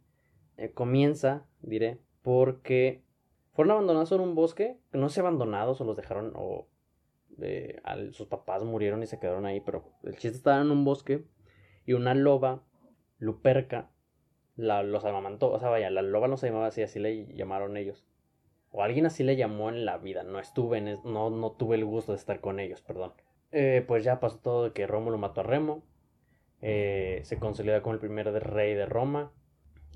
eh, 0.57 0.73
comienza, 0.73 1.47
diré, 1.63 2.01
porque 2.23 3.04
fueron 3.55 3.73
abandonados 3.73 4.13
en 4.13 4.21
un 4.21 4.35
bosque, 4.35 4.79
no 4.93 5.09
sé 5.09 5.21
abandonados 5.21 5.81
o 5.81 5.85
los 5.85 5.97
dejaron 5.97 6.33
o 6.37 6.69
sus 8.13 8.29
papás 8.29 8.63
murieron 8.63 9.03
y 9.03 9.07
se 9.07 9.19
quedaron 9.19 9.47
ahí, 9.47 9.61
pero 9.61 9.85
el 10.05 10.13
chiste 10.13 10.37
estaba 10.37 10.61
en 10.61 10.71
un 10.71 10.85
bosque 10.85 11.25
y 11.85 11.95
una 11.95 12.15
loba, 12.15 12.63
Luperca, 13.19 13.91
la, 14.57 14.83
los 14.83 15.05
amamantó, 15.05 15.51
o 15.51 15.59
sea, 15.59 15.69
vaya, 15.69 15.91
la 15.91 16.03
loba 16.03 16.29
no 16.29 16.37
se 16.37 16.47
llamaba 16.47 16.67
así, 16.67 16.83
así 16.83 17.01
le 17.01 17.27
llamaron 17.35 17.77
ellos 17.77 18.07
o 18.77 18.83
alguien 18.83 19.07
así 19.07 19.23
le 19.23 19.37
llamó 19.37 19.69
en 19.69 19.85
la 19.85 19.99
vida. 19.99 20.25
No 20.25 20.41
estuve 20.41 20.79
en 20.79 20.99
no, 21.05 21.31
no 21.31 21.53
tuve 21.53 21.77
el 21.77 21.85
gusto 21.85 22.11
de 22.11 22.19
estar 22.19 22.41
con 22.41 22.59
ellos, 22.59 22.83
perdón. 22.83 23.13
Eh, 23.53 23.85
pues 23.87 24.03
ya 24.03 24.19
pasó 24.19 24.39
todo 24.39 24.65
de 24.65 24.73
que 24.73 24.89
Rómulo 24.89 25.17
mató 25.17 25.43
a 25.43 25.45
Remo. 25.45 25.85
Eh, 26.61 27.21
se 27.23 27.39
consolida 27.39 27.83
como 27.83 27.95
el 27.95 28.01
primer 28.01 28.27
rey 28.33 28.75
de 28.75 28.85
Roma. 28.85 29.31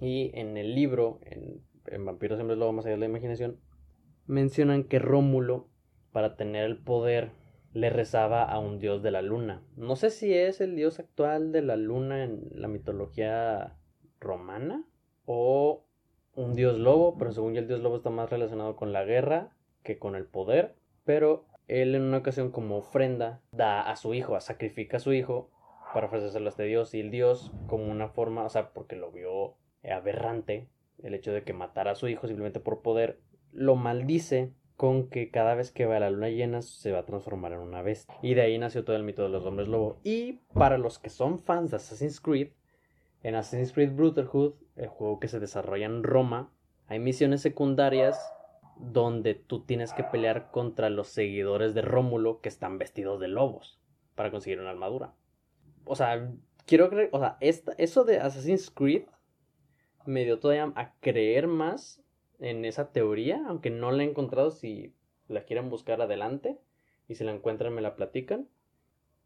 Y 0.01 0.31
en 0.35 0.57
el 0.57 0.77
libro, 0.77 1.19
en 1.87 2.05
Vampiros 2.05 2.41
Hombres 2.41 2.59
Lobo 2.59 2.73
más 2.73 2.87
allá 2.87 2.95
de 2.95 3.01
la 3.01 3.07
imaginación, 3.07 3.61
mencionan 4.27 4.85
que 4.85 4.99
Rómulo 4.99 5.69
para 6.13 6.37
tener 6.37 6.65
el 6.65 6.79
poder, 6.79 7.31
le 7.73 7.91
rezaba 7.91 8.45
a 8.45 8.59
un 8.59 8.79
dios 8.79 9.03
de 9.03 9.11
la 9.11 9.23
luna. 9.23 9.63
No 9.77 9.97
sé 9.97 10.11
si 10.11 10.35
es 10.35 10.61
el 10.61 10.75
dios 10.75 10.99
actual 10.99 11.53
de 11.53 11.63
la 11.63 11.77
luna 11.77 12.25
en 12.25 12.49
la 12.53 12.69
mitología 12.69 13.77
romana 14.21 14.85
o 15.27 15.85
un 16.35 16.55
dios 16.55 16.79
lobo, 16.79 17.19
pero 17.19 17.33
según 17.33 17.55
yo 17.55 17.61
el 17.61 17.69
dios 17.69 17.81
lobo 17.81 17.97
está 17.97 18.11
más 18.11 18.31
relacionado 18.31 18.77
con 18.77 18.93
la 18.93 19.05
guerra 19.05 19.51
que 19.83 19.99
con 19.99 20.15
el 20.15 20.25
poder. 20.27 20.77
Pero 21.05 21.47
él 21.67 21.95
en 21.95 22.03
una 22.03 22.19
ocasión 22.19 22.51
como 22.51 22.79
ofrenda 22.79 23.43
da 23.53 23.83
a 23.83 23.97
su 23.97 24.15
hijo, 24.15 24.39
sacrifica 24.41 24.97
a 24.97 25.01
su 25.01 25.13
hijo 25.13 25.51
para 25.93 26.07
ofrecérselo 26.07 26.47
a 26.47 26.51
este 26.51 26.65
dios 26.65 26.95
y 26.95 27.01
el 27.01 27.11
dios 27.11 27.53
como 27.67 27.91
una 27.91 28.09
forma, 28.09 28.45
o 28.45 28.49
sea, 28.49 28.73
porque 28.73 28.97
lo 28.97 29.11
vio 29.13 29.57
aberrante 29.91 30.69
el 31.03 31.15
hecho 31.15 31.33
de 31.33 31.45
que 31.45 31.53
matara 31.53 31.93
a 31.93 31.95
su 31.95 32.09
hijo 32.09 32.27
simplemente 32.27 32.61
por 32.61 32.83
poder, 32.83 33.21
lo 33.53 33.77
maldice 33.77 34.53
con 34.77 35.09
que 35.09 35.31
cada 35.31 35.55
vez 35.55 35.73
que 35.73 35.87
va 35.87 35.97
a 35.97 36.01
la 36.01 36.11
luna 36.11 36.29
llena 36.29 36.63
se 36.63 36.93
va 36.93 37.01
a 37.01 37.05
transformar 37.05 37.53
en 37.53 37.59
una 37.59 37.83
bestia. 37.83 38.15
Y 38.23 38.35
de 38.35 38.43
ahí 38.43 38.59
nació 38.59 38.85
todo 38.85 38.95
el 38.95 39.03
mito 39.03 39.25
de 39.25 39.29
los 39.29 39.45
hombres 39.45 39.67
lobo. 39.67 39.99
Y 40.05 40.35
para 40.55 40.79
los 40.79 41.01
que 41.01 41.11
son 41.11 41.41
fans 41.41 41.73
de 41.73 41.77
Assassin's 41.79 42.21
Creed, 42.21 42.51
en 43.25 43.35
Assassin's 43.35 43.73
Creed 43.73 43.93
Brotherhood, 43.93 44.55
el 44.77 44.87
juego 44.87 45.19
que 45.19 45.27
se 45.27 45.41
desarrolla 45.41 45.87
en 45.87 46.05
Roma, 46.05 46.53
hay 46.87 47.01
misiones 47.01 47.43
secundarias 47.43 48.21
donde 48.79 49.35
tú 49.35 49.65
tienes 49.65 49.93
que 49.93 50.05
pelear 50.05 50.53
contra 50.53 50.91
los 50.91 51.09
seguidores 51.09 51.75
de 51.75 51.83
Rómulo 51.83 52.41
que 52.41 52.49
están 52.49 52.79
vestidos 52.79 53.19
de 53.19 53.27
lobos 53.27 53.81
para 54.15 54.31
conseguir 54.31 54.61
una 54.61 54.71
armadura. 54.71 55.15
O 55.85 55.97
sea, 55.97 56.31
quiero 56.67 56.89
creer, 56.89 57.11
o 57.13 57.19
sea, 57.19 57.37
eso 57.41 58.05
de 58.05 58.21
Assassin's 58.21 58.71
Creed 58.71 59.03
me 60.09 60.25
dio 60.25 60.39
todavía 60.39 60.73
a 60.75 60.95
creer 61.01 61.49
más 61.49 62.01
en 62.39 62.65
esa 62.65 62.93
teoría, 62.93 63.43
aunque 63.47 63.69
no 63.69 63.93
la 63.93 64.05
he 64.05 64.07
encontrado, 64.07 64.51
si 64.51 64.95
la 65.29 65.45
quieren 65.45 65.69
buscar 65.69 66.01
adelante 66.01 66.59
y 67.09 67.17
si 67.17 67.25
la 67.25 67.33
encuentran 67.33 67.75
me 67.75 67.83
la 67.83 67.95
platican. 67.95 68.49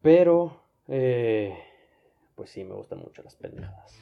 Pero, 0.01 0.59
eh, 0.89 1.57
pues 2.35 2.49
sí, 2.49 2.65
me 2.65 2.75
gustan 2.75 2.99
mucho 2.99 3.23
las 3.23 3.37
pendejadas. 3.37 3.97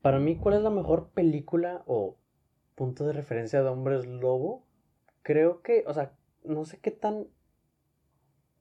Para 0.00 0.20
mí, 0.20 0.36
¿cuál 0.36 0.54
es 0.54 0.62
la 0.62 0.70
mejor 0.70 1.10
película 1.10 1.82
o 1.86 2.16
punto 2.76 3.04
de 3.04 3.12
referencia 3.12 3.62
de 3.62 3.68
hombres 3.68 4.06
lobo? 4.06 4.64
Creo 5.20 5.60
que, 5.60 5.84
o 5.86 5.92
sea, 5.92 6.16
no 6.44 6.64
sé 6.64 6.80
qué 6.80 6.92
tan... 6.92 7.26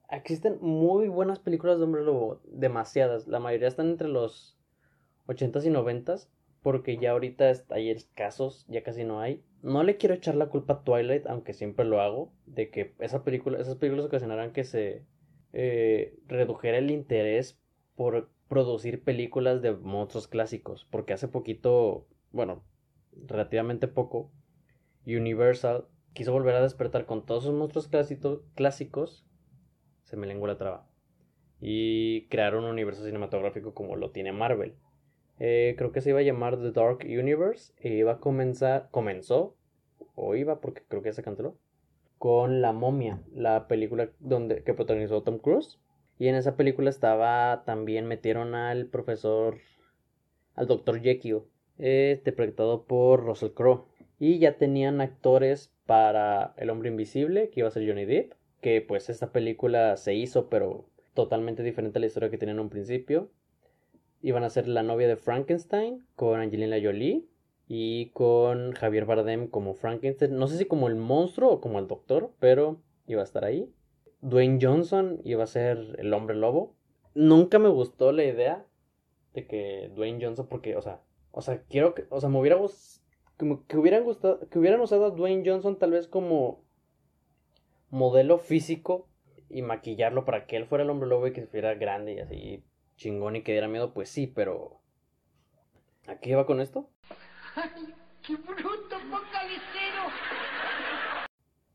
Existen 0.09 0.57
muy 0.61 1.09
buenas 1.09 1.39
películas 1.39 1.77
de 1.77 1.83
hombres 1.83 2.05
lobo, 2.05 2.39
demasiadas. 2.45 3.27
La 3.27 3.39
mayoría 3.39 3.67
están 3.67 3.89
entre 3.89 4.07
los 4.07 4.57
80s 5.27 5.65
y 5.65 5.69
90s, 5.69 6.29
porque 6.61 6.97
ya 6.97 7.11
ahorita 7.11 7.51
hay 7.69 7.89
escasos, 7.89 8.65
ya 8.69 8.83
casi 8.83 9.03
no 9.03 9.19
hay. 9.19 9.43
No 9.61 9.83
le 9.83 9.97
quiero 9.97 10.15
echar 10.15 10.35
la 10.35 10.47
culpa 10.47 10.73
a 10.73 10.83
Twilight, 10.83 11.27
aunque 11.27 11.53
siempre 11.53 11.85
lo 11.85 11.99
hago, 11.99 12.31
de 12.45 12.69
que 12.69 12.95
esa 12.99 13.23
película, 13.23 13.59
esas 13.59 13.75
películas 13.75 14.05
ocasionarán 14.05 14.53
que 14.53 14.63
se 14.63 15.03
eh, 15.51 16.17
redujera 16.27 16.77
el 16.77 16.89
interés 16.89 17.59
por 17.95 18.29
producir 18.47 19.03
películas 19.03 19.61
de 19.61 19.73
monstruos 19.73 20.27
clásicos, 20.27 20.87
porque 20.89 21.13
hace 21.13 21.27
poquito, 21.27 22.07
bueno, 22.31 22.63
relativamente 23.25 23.87
poco, 23.87 24.31
Universal 25.05 25.87
quiso 26.13 26.33
volver 26.33 26.55
a 26.55 26.61
despertar 26.61 27.05
con 27.05 27.25
todos 27.25 27.43
sus 27.43 27.53
monstruos 27.53 27.87
clásicos, 28.55 29.26
se 30.07 30.15
me 30.15 30.25
lengua 30.25 30.47
la 30.47 30.57
traba, 30.57 30.87
y 31.59 32.27
crear 32.29 32.55
un 32.55 32.63
universo 32.63 33.03
cinematográfico 33.03 33.73
como 33.73 33.97
lo 33.97 34.11
tiene 34.11 34.31
Marvel. 34.31 34.75
Eh, 35.37 35.75
creo 35.77 35.91
que 35.91 35.99
se 35.99 36.11
iba 36.11 36.19
a 36.19 36.23
llamar 36.23 36.57
The 36.57 36.71
Dark 36.71 36.99
Universe 37.03 37.73
e 37.77 37.95
iba 37.95 38.13
a 38.13 38.19
comenzar, 38.19 38.87
comenzó, 38.89 39.57
o 40.15 40.35
iba 40.35 40.61
porque 40.61 40.83
creo 40.87 41.01
que 41.01 41.11
se 41.11 41.23
canceló, 41.23 41.57
con 42.17 42.61
La 42.61 42.71
momia, 42.71 43.21
la 43.33 43.67
película 43.67 44.09
donde, 44.19 44.63
que 44.63 44.73
protagonizó 44.73 45.23
Tom 45.23 45.39
Cruise. 45.39 45.79
Y 46.17 46.29
en 46.29 46.35
esa 46.35 46.55
película 46.55 46.89
estaba 46.89 47.63
también 47.65 48.07
metieron 48.07 48.55
al 48.55 48.87
profesor, 48.87 49.57
al 50.55 50.65
doctor 50.65 51.01
Jekyll, 51.01 51.43
interpretado 51.77 52.85
por 52.85 53.23
Russell 53.23 53.51
Crowe. 53.51 53.85
Y 54.17 54.39
ya 54.39 54.57
tenían 54.57 55.01
actores 55.01 55.71
para 55.85 56.55
El 56.57 56.71
hombre 56.71 56.89
invisible, 56.89 57.49
que 57.49 57.59
iba 57.59 57.67
a 57.67 57.71
ser 57.71 57.87
Johnny 57.87 58.05
Depp, 58.05 58.33
que 58.67 58.81
pues 58.81 59.09
esta 59.09 59.31
película 59.31 59.95
se 59.95 60.13
hizo, 60.13 60.49
pero 60.49 60.89
totalmente 61.13 61.63
diferente 61.63 61.99
a 61.99 62.01
la 62.01 62.07
historia 62.07 62.29
que 62.29 62.37
tenía 62.37 62.51
en 62.51 62.59
un 62.59 62.67
principio 62.67 63.31
iban 64.21 64.43
a 64.43 64.49
ser 64.49 64.67
la 64.67 64.83
novia 64.83 65.07
de 65.07 65.15
Frankenstein 65.15 66.05
con 66.17 66.41
Angelina 66.41 66.75
Jolie 66.83 67.23
y 67.69 68.09
con 68.09 68.73
Javier 68.73 69.05
Bardem 69.05 69.47
como 69.47 69.73
Frankenstein. 69.73 70.35
No 70.35 70.47
sé 70.47 70.57
si 70.57 70.65
como 70.65 70.89
el 70.89 70.95
monstruo 70.95 71.49
o 71.49 71.61
como 71.61 71.79
el 71.79 71.87
doctor, 71.87 72.33
pero 72.39 72.81
iba 73.05 73.21
a 73.21 73.23
estar 73.23 73.45
ahí. 73.45 73.71
Dwayne 74.19 74.59
Johnson 74.61 75.21
iba 75.23 75.45
a 75.45 75.47
ser 75.47 75.95
el 75.97 76.13
hombre 76.13 76.35
lobo. 76.35 76.75
Nunca 77.13 77.59
me 77.59 77.69
gustó 77.69 78.11
la 78.11 78.25
idea 78.25 78.65
de 79.33 79.47
que 79.47 79.93
Dwayne 79.95 80.21
Johnson, 80.21 80.47
porque, 80.49 80.75
o 80.75 80.81
sea, 80.81 80.99
o 81.31 81.41
sea, 81.41 81.63
quiero 81.69 81.95
que, 81.95 82.05
o 82.09 82.19
sea, 82.19 82.27
me 82.27 82.37
hubiera 82.37 82.57
que 83.69 83.77
hubieran 83.77 84.03
gustado, 84.03 84.41
que 84.49 84.59
hubieran 84.59 84.81
usado 84.81 85.05
a 85.05 85.11
Dwayne 85.11 85.49
Johnson 85.49 85.79
tal 85.79 85.91
vez 85.91 86.09
como 86.09 86.66
modelo 87.89 88.37
físico 88.37 89.07
y 89.49 89.61
maquillarlo 89.61 90.25
para 90.25 90.45
que 90.45 90.57
él 90.57 90.65
fuera 90.65 90.83
el 90.83 90.89
hombre 90.89 91.07
lobo 91.07 91.27
y 91.27 91.33
que 91.33 91.41
se 91.41 91.47
fuera 91.47 91.75
grande 91.75 92.13
y 92.13 92.19
así 92.19 92.63
chingón 92.97 93.35
y 93.35 93.43
que 93.43 93.53
diera 93.53 93.67
miedo, 93.67 93.93
pues 93.93 94.09
sí, 94.09 94.27
pero. 94.27 94.81
¿A 96.07 96.19
qué 96.19 96.35
va 96.35 96.45
con 96.45 96.59
esto? 96.59 96.89
¡Ay, 97.55 97.93
qué 98.23 98.35
bruto, 98.35 98.97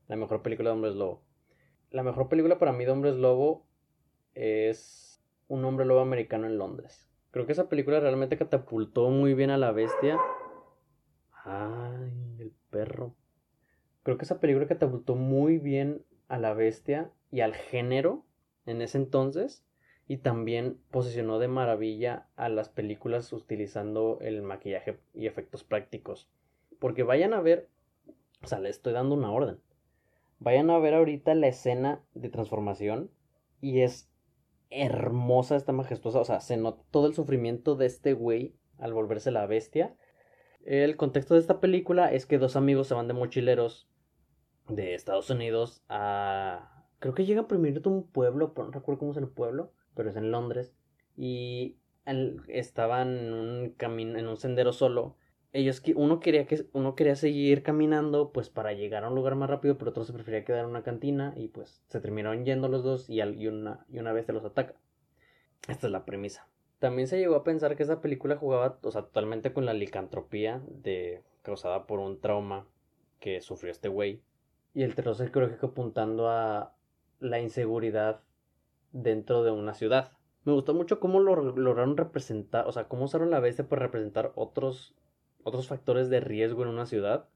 La 0.09 0.17
mejor 0.17 0.43
película 0.43 0.71
de 0.71 0.75
Hombres 0.75 0.95
Lobo. 0.95 1.23
La 1.91 2.03
mejor 2.03 2.29
película 2.29 2.59
para 2.59 2.73
mí 2.73 2.85
de 2.85 2.91
Hombres 2.91 3.15
Lobo 3.15 3.67
es 4.35 5.23
Un 5.49 5.65
hombre 5.65 5.87
lobo 5.87 6.01
americano 6.01 6.47
en 6.47 6.59
Londres. 6.59 7.09
Creo 7.31 7.47
que 7.47 7.53
esa 7.53 7.69
película 7.69 8.01
realmente 8.01 8.37
catapultó 8.37 9.09
muy 9.09 9.35
bien 9.35 9.51
a 9.51 9.59
la 9.59 9.73
bestia. 9.73 10.19
Ay, 11.45 12.13
el 12.39 12.53
perro. 12.71 13.15
Creo 14.03 14.19
que 14.19 14.25
esa 14.25 14.41
película 14.41 14.67
catapultó 14.67 15.15
muy 15.15 15.59
bien 15.59 16.05
a 16.29 16.39
la 16.39 16.55
bestia 16.55 17.11
y 17.31 17.41
al 17.41 17.55
género 17.55 18.25
en 18.67 18.83
ese 18.83 18.99
entonces 18.99 19.65
y 20.09 20.19
también 20.19 20.79
posicionó 20.91 21.39
de 21.39 21.49
maravilla 21.49 22.27
a 22.37 22.49
las 22.49 22.69
películas 22.69 23.33
utilizando 23.33 24.19
el 24.21 24.43
maquillaje 24.43 24.99
y 25.15 25.27
efectos 25.27 25.63
prácticos. 25.63 26.29
Porque 26.81 27.03
vayan 27.05 27.33
a 27.33 27.41
ver, 27.41 27.69
o 28.43 28.47
sea, 28.47 28.59
le 28.59 28.69
estoy 28.69 28.93
dando 28.93 29.15
una 29.15 29.31
orden. 29.31 29.61
Vayan 30.41 30.71
a 30.71 30.79
ver 30.79 30.95
ahorita 30.95 31.35
la 31.35 31.47
escena 31.47 32.03
de 32.15 32.29
transformación 32.29 33.11
y 33.61 33.83
es 33.83 34.11
hermosa, 34.71 35.55
está 35.55 35.73
majestuosa, 35.73 36.21
o 36.21 36.25
sea, 36.25 36.41
se 36.41 36.57
nota 36.57 36.83
todo 36.91 37.07
el 37.07 37.15
sufrimiento 37.15 37.77
de 37.77 37.87
este 37.87 38.15
güey 38.15 38.57
al 38.79 38.93
volverse 38.93 39.31
la 39.31 39.47
bestia. 39.47 39.95
El 40.65 40.97
contexto 40.97 41.35
de 41.35 41.41
esta 41.41 41.61
película 41.61 42.13
es 42.13 42.27
que 42.27 42.39
dos 42.39 42.57
amigos 42.57 42.89
se 42.89 42.95
van 42.95 43.07
de 43.07 43.15
mochileros 43.15 43.89
de 44.69 44.95
Estados 44.95 45.31
Unidos 45.31 45.83
a... 45.89 46.87
Creo 46.99 47.15
que 47.15 47.25
llegan 47.25 47.49
primero 47.49 47.81
a 47.85 47.89
un 47.89 48.07
pueblo, 48.07 48.53
no 48.57 48.71
recuerdo 48.71 49.01
cómo 49.01 49.13
es 49.13 49.19
el 49.19 49.29
pueblo 49.29 49.73
pero 49.95 50.11
es 50.11 50.17
en 50.17 50.31
Londres, 50.31 50.75
y 51.17 51.77
estaban 52.49 53.17
en 53.17 53.33
un 53.33 53.71
camino, 53.77 54.19
en 54.19 54.27
un 54.27 54.37
sendero 54.37 54.73
solo. 54.73 55.17
Ellos, 55.53 55.83
uno 55.97 56.21
quería 56.21 56.47
que, 56.47 56.67
uno 56.73 56.95
quería 56.95 57.15
seguir 57.15 57.63
caminando, 57.63 58.33
pues 58.33 58.49
para 58.49 58.73
llegar 58.73 59.05
a 59.05 59.09
un 59.09 59.15
lugar 59.15 59.35
más 59.35 59.51
rápido, 59.51 59.77
pero 59.77 59.91
otro 59.91 60.05
se 60.05 60.13
prefería 60.13 60.45
quedar 60.45 60.65
en 60.65 60.71
una 60.71 60.83
cantina, 60.83 61.35
y 61.37 61.49
pues 61.49 61.83
se 61.89 62.01
terminaron 62.01 62.45
yendo 62.45 62.69
los 62.69 62.83
dos, 62.83 63.11
y, 63.11 63.21
y, 63.21 63.47
una, 63.47 63.85
y 63.91 63.99
una 63.99 64.13
vez 64.13 64.27
se 64.27 64.33
los 64.33 64.45
ataca. 64.45 64.75
Esta 65.69 65.87
es 65.87 65.93
la 65.93 66.05
premisa. 66.05 66.49
También 66.79 67.07
se 67.07 67.19
llegó 67.19 67.37
a 67.37 67.45
pensar 67.45 67.77
que 67.77 67.85
esa 67.85 68.01
película 68.01 68.37
jugaba, 68.37 68.79
o 68.83 68.91
sea, 68.91 69.03
totalmente 69.03 69.53
con 69.53 69.67
la 69.67 69.75
licantropía 69.75 70.63
de, 70.69 71.23
causada 71.43 71.87
por 71.87 72.01
un 72.01 72.21
trauma 72.21 72.67
que 73.21 73.41
sufrió 73.41 73.71
este 73.71 73.89
güey. 73.89 74.23
Y 74.75 74.83
el 74.83 74.95
terror 74.95 75.15
psicológico 75.15 75.69
apuntando 75.69 76.29
a 76.29 76.75
la 77.21 77.41
inseguridad 77.41 78.21
dentro 78.93 79.43
de 79.43 79.51
una 79.51 79.75
ciudad. 79.75 80.13
Me 80.45 80.53
gustó 80.53 80.75
mucho 80.75 80.99
cómo 80.99 81.21
lo 81.21 81.37
lograron 81.37 81.97
representar, 81.97 82.67
o 82.67 82.73
sea, 82.73 82.89
cómo 82.89 83.05
usaron 83.05 83.31
la 83.31 83.41
bestia 83.41 83.69
para 83.69 83.83
representar 83.83 84.33
otros, 84.35 84.95
otros 85.45 85.69
factores 85.69 86.11
de 86.11 86.21
riesgo 86.21 86.63
en 86.63 86.69
una 86.69 86.87
ciudad 86.87 87.29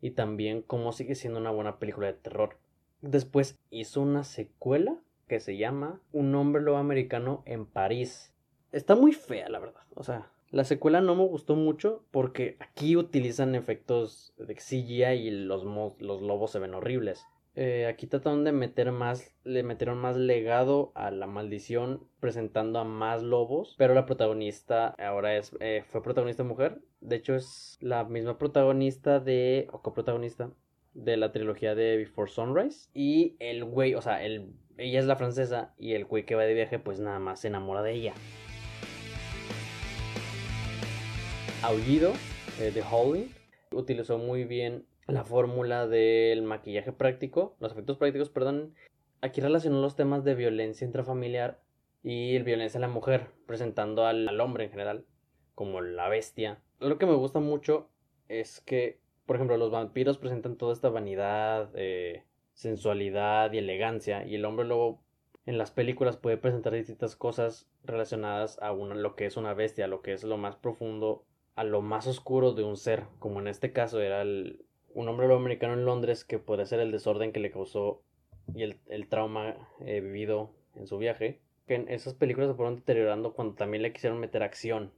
y 0.00 0.10
también 0.10 0.62
cómo 0.62 0.92
sigue 0.92 1.14
siendo 1.14 1.38
una 1.38 1.50
buena 1.50 1.78
película 1.78 2.08
de 2.08 2.14
terror. 2.14 2.58
Después 3.00 3.58
hizo 3.70 4.02
una 4.02 4.24
secuela 4.24 4.98
que 5.28 5.40
se 5.40 5.56
llama 5.56 6.00
Un 6.12 6.34
hombre 6.34 6.62
lobo 6.62 6.76
americano 6.76 7.42
en 7.46 7.64
París. 7.64 8.34
Está 8.70 8.94
muy 8.94 9.12
fea, 9.12 9.48
la 9.48 9.60
verdad. 9.60 9.82
O 9.94 10.02
sea, 10.02 10.30
la 10.52 10.64
secuela 10.64 11.00
no 11.00 11.16
me 11.16 11.24
gustó 11.24 11.56
mucho 11.56 12.04
porque 12.10 12.56
aquí 12.60 12.94
utilizan 12.96 13.54
efectos 13.54 14.34
de 14.36 14.54
CGI 14.54 15.04
y 15.04 15.30
los, 15.30 15.64
lobos 15.64 16.50
se 16.50 16.58
ven 16.58 16.74
horribles. 16.74 17.26
eh, 17.54 17.86
aquí 17.86 18.06
trataron 18.06 18.44
de 18.44 18.52
meter 18.52 18.92
más, 18.92 19.34
le 19.44 19.62
metieron 19.62 19.98
más 19.98 20.16
legado 20.16 20.92
a 20.94 21.10
la 21.10 21.26
maldición 21.26 22.06
presentando 22.20 22.78
a 22.78 22.84
más 22.84 23.22
lobos, 23.22 23.74
pero 23.78 23.94
la 23.94 24.04
protagonista 24.04 24.88
ahora 24.98 25.36
es, 25.36 25.56
eh, 25.60 25.84
fue 25.88 26.02
protagonista 26.02 26.44
mujer, 26.44 26.80
de 27.00 27.16
hecho 27.16 27.34
es 27.34 27.78
la 27.80 28.04
misma 28.04 28.36
protagonista 28.36 29.20
de, 29.20 29.68
o 29.72 29.80
coprotagonista 29.80 30.50
de 30.92 31.16
la 31.16 31.32
trilogía 31.32 31.74
de 31.74 31.96
Before 31.96 32.30
Sunrise 32.30 32.88
y 32.92 33.36
el 33.38 33.64
güey, 33.64 33.94
o 33.94 34.02
sea, 34.02 34.22
el, 34.22 34.52
ella 34.76 35.00
es 35.00 35.06
la 35.06 35.16
francesa 35.16 35.74
y 35.78 35.94
el 35.94 36.04
güey 36.04 36.26
que 36.26 36.34
va 36.34 36.44
de 36.44 36.54
viaje 36.54 36.78
pues 36.78 37.00
nada 37.00 37.18
más 37.18 37.40
se 37.40 37.48
enamora 37.48 37.82
de 37.82 37.92
ella. 37.92 38.14
Aullido 41.62 42.12
eh, 42.58 42.72
de 42.72 42.82
Howling 42.82 43.28
utilizó 43.70 44.18
muy 44.18 44.42
bien 44.42 44.84
la 45.06 45.22
fórmula 45.22 45.86
del 45.86 46.42
maquillaje 46.42 46.90
práctico, 46.90 47.54
los 47.60 47.70
efectos 47.70 47.98
prácticos, 47.98 48.30
perdón. 48.30 48.74
Aquí 49.20 49.40
relacionó 49.40 49.80
los 49.80 49.94
temas 49.94 50.24
de 50.24 50.34
violencia 50.34 50.84
intrafamiliar 50.84 51.60
y 52.02 52.34
el 52.34 52.42
violencia 52.42 52.78
a 52.78 52.80
la 52.80 52.88
mujer, 52.88 53.28
presentando 53.46 54.06
al, 54.06 54.40
hombre 54.40 54.64
en 54.64 54.70
general 54.70 55.06
como 55.54 55.80
la 55.80 56.08
bestia. 56.08 56.60
Lo 56.80 56.98
que 56.98 57.06
me 57.06 57.14
gusta 57.14 57.38
mucho 57.38 57.88
es 58.28 58.60
que, 58.60 58.98
por 59.24 59.36
ejemplo, 59.36 59.56
los 59.56 59.70
vampiros 59.70 60.18
presentan 60.18 60.56
toda 60.56 60.72
esta 60.72 60.88
vanidad, 60.88 61.70
eh, 61.74 62.24
sensualidad 62.54 63.52
y 63.52 63.58
elegancia, 63.58 64.26
y 64.26 64.34
el 64.34 64.44
hombre 64.46 64.66
luego 64.66 65.00
en 65.46 65.58
las 65.58 65.70
películas 65.70 66.16
puede 66.16 66.38
presentar 66.38 66.72
distintas 66.72 67.14
cosas 67.14 67.68
relacionadas 67.84 68.58
a 68.60 68.72
una, 68.72 68.96
lo 68.96 69.14
que 69.14 69.26
es 69.26 69.36
una 69.36 69.54
bestia, 69.54 69.86
lo 69.86 70.02
que 70.02 70.12
es 70.12 70.24
lo 70.24 70.38
más 70.38 70.56
profundo, 70.56 71.24
a 71.54 71.64
lo 71.64 71.82
más 71.82 72.06
oscuro 72.06 72.52
de 72.52 72.64
un 72.64 72.76
ser, 72.76 73.04
como 73.18 73.40
en 73.40 73.48
este 73.48 73.72
caso 73.72 74.00
era 74.00 74.22
el, 74.22 74.64
un 74.94 75.08
hombre 75.08 75.32
americano 75.32 75.74
en 75.74 75.84
Londres 75.84 76.24
que 76.24 76.38
puede 76.38 76.66
ser 76.66 76.80
el 76.80 76.92
desorden 76.92 77.32
que 77.32 77.40
le 77.40 77.50
causó 77.50 78.02
y 78.54 78.62
el, 78.62 79.08
trauma 79.08 79.56
eh, 79.80 80.00
vivido 80.00 80.50
en 80.74 80.86
su 80.86 80.98
viaje. 80.98 81.40
Que 81.66 81.74
en 81.76 81.88
esas 81.88 82.14
películas 82.14 82.50
se 82.50 82.54
fueron 82.54 82.76
deteriorando 82.76 83.34
cuando 83.34 83.54
también 83.54 83.82
le 83.82 83.92
quisieron 83.92 84.18
meter 84.18 84.42
acción. 84.42 84.92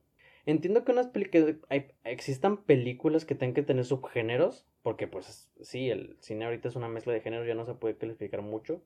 Entiendo 0.47 0.85
que 0.85 0.93
unas 0.93 1.07
películas 1.09 1.57
existan 2.05 2.65
películas 2.65 3.25
que 3.25 3.35
tengan 3.35 3.55
que 3.55 3.63
tener 3.63 3.85
subgéneros, 3.85 4.67
porque 4.83 5.07
pues 5.07 5.51
sí, 5.63 5.89
el 5.91 6.17
cine 6.21 6.45
ahorita 6.45 6.69
es 6.69 6.77
una 6.77 6.89
mezcla 6.89 7.13
de 7.13 7.21
géneros, 7.21 7.47
ya 7.47 7.55
no 7.55 7.65
se 7.65 7.75
puede 7.75 7.97
clasificar 7.97 8.43
mucho. 8.43 8.83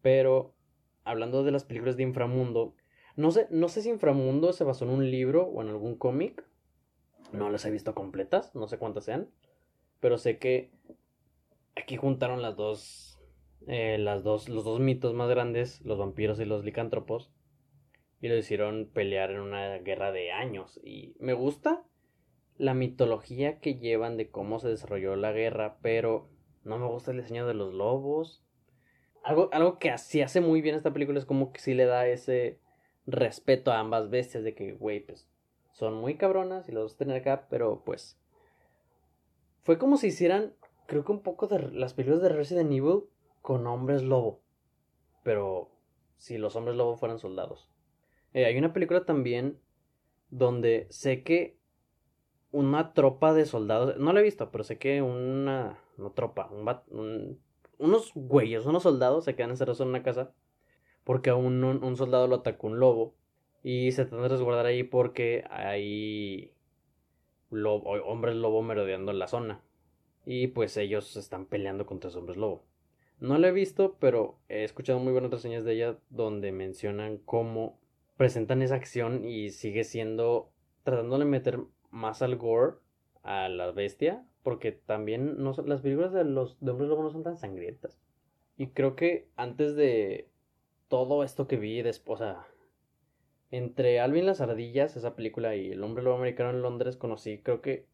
Pero 0.00 0.54
hablando 1.04 1.42
de 1.42 1.52
las 1.52 1.64
películas 1.64 1.96
de 1.96 2.04
inframundo, 2.04 2.74
no 3.16 3.30
sé, 3.30 3.46
no 3.50 3.68
sé 3.68 3.82
si 3.82 3.90
inframundo 3.90 4.52
se 4.52 4.64
basó 4.64 4.84
en 4.86 4.92
un 4.92 5.10
libro 5.10 5.44
o 5.44 5.60
en 5.60 5.68
algún 5.68 5.96
cómic. 5.96 6.44
No 7.32 7.50
las 7.50 7.64
he 7.64 7.70
visto 7.70 7.94
completas, 7.94 8.54
no 8.54 8.66
sé 8.66 8.78
cuántas 8.78 9.04
sean. 9.04 9.28
Pero 10.00 10.18
sé 10.18 10.38
que 10.38 10.70
aquí 11.76 11.96
juntaron 11.96 12.42
las 12.42 12.56
dos, 12.56 13.20
eh, 13.66 13.98
las 13.98 14.22
dos, 14.22 14.48
los 14.48 14.64
dos 14.64 14.80
mitos 14.80 15.14
más 15.14 15.28
grandes, 15.28 15.80
los 15.82 15.98
vampiros 15.98 16.40
y 16.40 16.44
los 16.44 16.64
licántropos, 16.64 17.30
y 18.20 18.28
lo 18.28 18.36
hicieron 18.36 18.90
pelear 18.92 19.30
en 19.30 19.40
una 19.40 19.78
guerra 19.78 20.12
de 20.12 20.32
años. 20.32 20.80
Y 20.84 21.14
me 21.18 21.32
gusta 21.32 21.84
la 22.56 22.74
mitología 22.74 23.58
que 23.58 23.76
llevan 23.76 24.16
de 24.16 24.30
cómo 24.30 24.58
se 24.58 24.68
desarrolló 24.68 25.16
la 25.16 25.32
guerra, 25.32 25.78
pero 25.80 26.28
no 26.64 26.78
me 26.78 26.86
gusta 26.86 27.10
el 27.10 27.18
diseño 27.18 27.46
de 27.46 27.54
los 27.54 27.72
lobos. 27.72 28.44
Algo, 29.22 29.48
algo 29.52 29.78
que 29.78 29.90
así 29.90 30.22
hace 30.22 30.40
muy 30.40 30.60
bien 30.60 30.74
esta 30.74 30.92
película 30.92 31.18
es 31.18 31.24
como 31.24 31.52
que 31.52 31.60
sí 31.60 31.74
le 31.74 31.84
da 31.84 32.06
ese 32.06 32.58
respeto 33.06 33.72
a 33.72 33.78
ambas 33.78 34.10
bestias 34.10 34.44
de 34.44 34.54
que, 34.54 34.72
güey, 34.72 35.00
pues 35.00 35.29
son 35.72 35.94
muy 35.94 36.16
cabronas 36.16 36.68
y 36.68 36.72
los 36.72 36.84
vas 36.84 36.94
a 36.94 36.98
tener 36.98 37.16
acá, 37.16 37.46
pero 37.48 37.82
pues 37.84 38.18
fue 39.62 39.78
como 39.78 39.96
si 39.96 40.08
hicieran, 40.08 40.54
creo 40.86 41.04
que 41.04 41.12
un 41.12 41.22
poco 41.22 41.46
de 41.46 41.70
las 41.72 41.94
películas 41.94 42.22
de 42.22 42.30
Resident 42.30 42.72
Evil 42.72 43.04
con 43.42 43.66
hombres 43.66 44.02
lobo. 44.02 44.40
Pero 45.22 45.70
si 46.16 46.38
los 46.38 46.56
hombres 46.56 46.76
lobo 46.76 46.96
fueran 46.96 47.18
soldados. 47.18 47.70
Eh, 48.32 48.46
hay 48.46 48.56
una 48.56 48.72
película 48.72 49.04
también 49.04 49.60
donde 50.30 50.86
sé 50.90 51.22
que 51.22 51.58
una 52.52 52.92
tropa 52.94 53.32
de 53.32 53.46
soldados, 53.46 53.96
no 53.98 54.12
la 54.12 54.20
he 54.20 54.24
visto, 54.24 54.50
pero 54.50 54.64
sé 54.64 54.78
que 54.78 55.02
una, 55.02 55.78
no 55.96 56.12
tropa, 56.12 56.50
un, 56.50 57.40
unos 57.78 58.12
güeyes, 58.14 58.66
unos 58.66 58.82
soldados 58.82 59.24
se 59.24 59.34
quedan 59.34 59.50
encerrados 59.50 59.80
en 59.80 59.88
una 59.88 60.02
casa 60.02 60.32
porque 61.04 61.30
a 61.30 61.36
un, 61.36 61.62
un 61.64 61.96
soldado 61.96 62.26
lo 62.26 62.36
atacó 62.36 62.66
un 62.66 62.80
lobo 62.80 63.14
y 63.62 63.92
se 63.92 64.04
tratan 64.04 64.22
de 64.22 64.28
resguardar 64.28 64.66
ahí 64.66 64.82
porque 64.82 65.44
hay 65.50 66.52
hombres 67.50 68.36
lobo 68.36 68.62
merodeando 68.62 69.12
la 69.12 69.26
zona. 69.26 69.60
Y 70.24 70.48
pues 70.48 70.76
ellos 70.76 71.16
están 71.16 71.46
peleando 71.46 71.86
contra 71.86 72.08
esos 72.08 72.20
hombres 72.20 72.36
lobo. 72.36 72.64
No 73.18 73.36
la 73.38 73.48
he 73.48 73.52
visto, 73.52 73.96
pero 74.00 74.38
he 74.48 74.64
escuchado 74.64 74.98
muy 74.98 75.12
buenas 75.12 75.30
reseñas 75.30 75.64
de 75.64 75.74
ella 75.74 75.98
donde 76.08 76.52
mencionan 76.52 77.18
cómo 77.18 77.78
presentan 78.16 78.62
esa 78.62 78.76
acción 78.76 79.24
y 79.24 79.50
sigue 79.50 79.84
siendo 79.84 80.52
tratando 80.82 81.18
de 81.18 81.24
meter 81.24 81.60
más 81.90 82.22
al 82.22 82.36
gore 82.36 82.76
a 83.22 83.48
la 83.48 83.70
bestia, 83.72 84.24
porque 84.42 84.72
también 84.72 85.42
no 85.42 85.54
las 85.66 85.82
películas 85.82 86.12
de 86.12 86.24
los 86.24 86.58
de 86.60 86.70
hombres 86.70 86.88
lobo 86.88 87.02
no 87.02 87.10
son 87.10 87.22
tan 87.22 87.36
sangrientas. 87.36 88.00
Y 88.56 88.68
creo 88.68 88.96
que 88.96 89.28
antes 89.36 89.74
de 89.76 90.30
todo 90.88 91.24
esto 91.24 91.46
que 91.46 91.56
vi 91.56 91.82
después, 91.82 92.20
o 92.20 92.24
sea, 92.24 92.46
entre 93.50 94.00
Alvin 94.00 94.26
las 94.26 94.40
ardillas, 94.40 94.96
esa 94.96 95.16
película, 95.16 95.56
y 95.56 95.72
El 95.72 95.82
hombre 95.82 96.02
lobo 96.02 96.16
americano 96.16 96.50
en 96.50 96.62
Londres, 96.62 96.96
conocí, 96.96 97.42
creo 97.42 97.60
que 97.60 97.86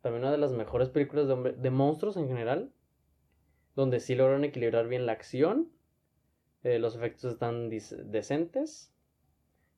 también 0.00 0.22
una 0.22 0.32
de 0.32 0.38
las 0.38 0.52
mejores 0.52 0.88
películas 0.88 1.28
de, 1.28 1.52
de 1.52 1.70
monstruos 1.70 2.16
en 2.16 2.28
general, 2.28 2.72
donde 3.74 4.00
sí 4.00 4.14
lograron 4.14 4.44
equilibrar 4.44 4.88
bien 4.88 5.06
la 5.06 5.12
acción, 5.12 5.70
eh, 6.64 6.78
los 6.78 6.96
efectos 6.96 7.32
están 7.32 7.70
decentes 7.70 8.92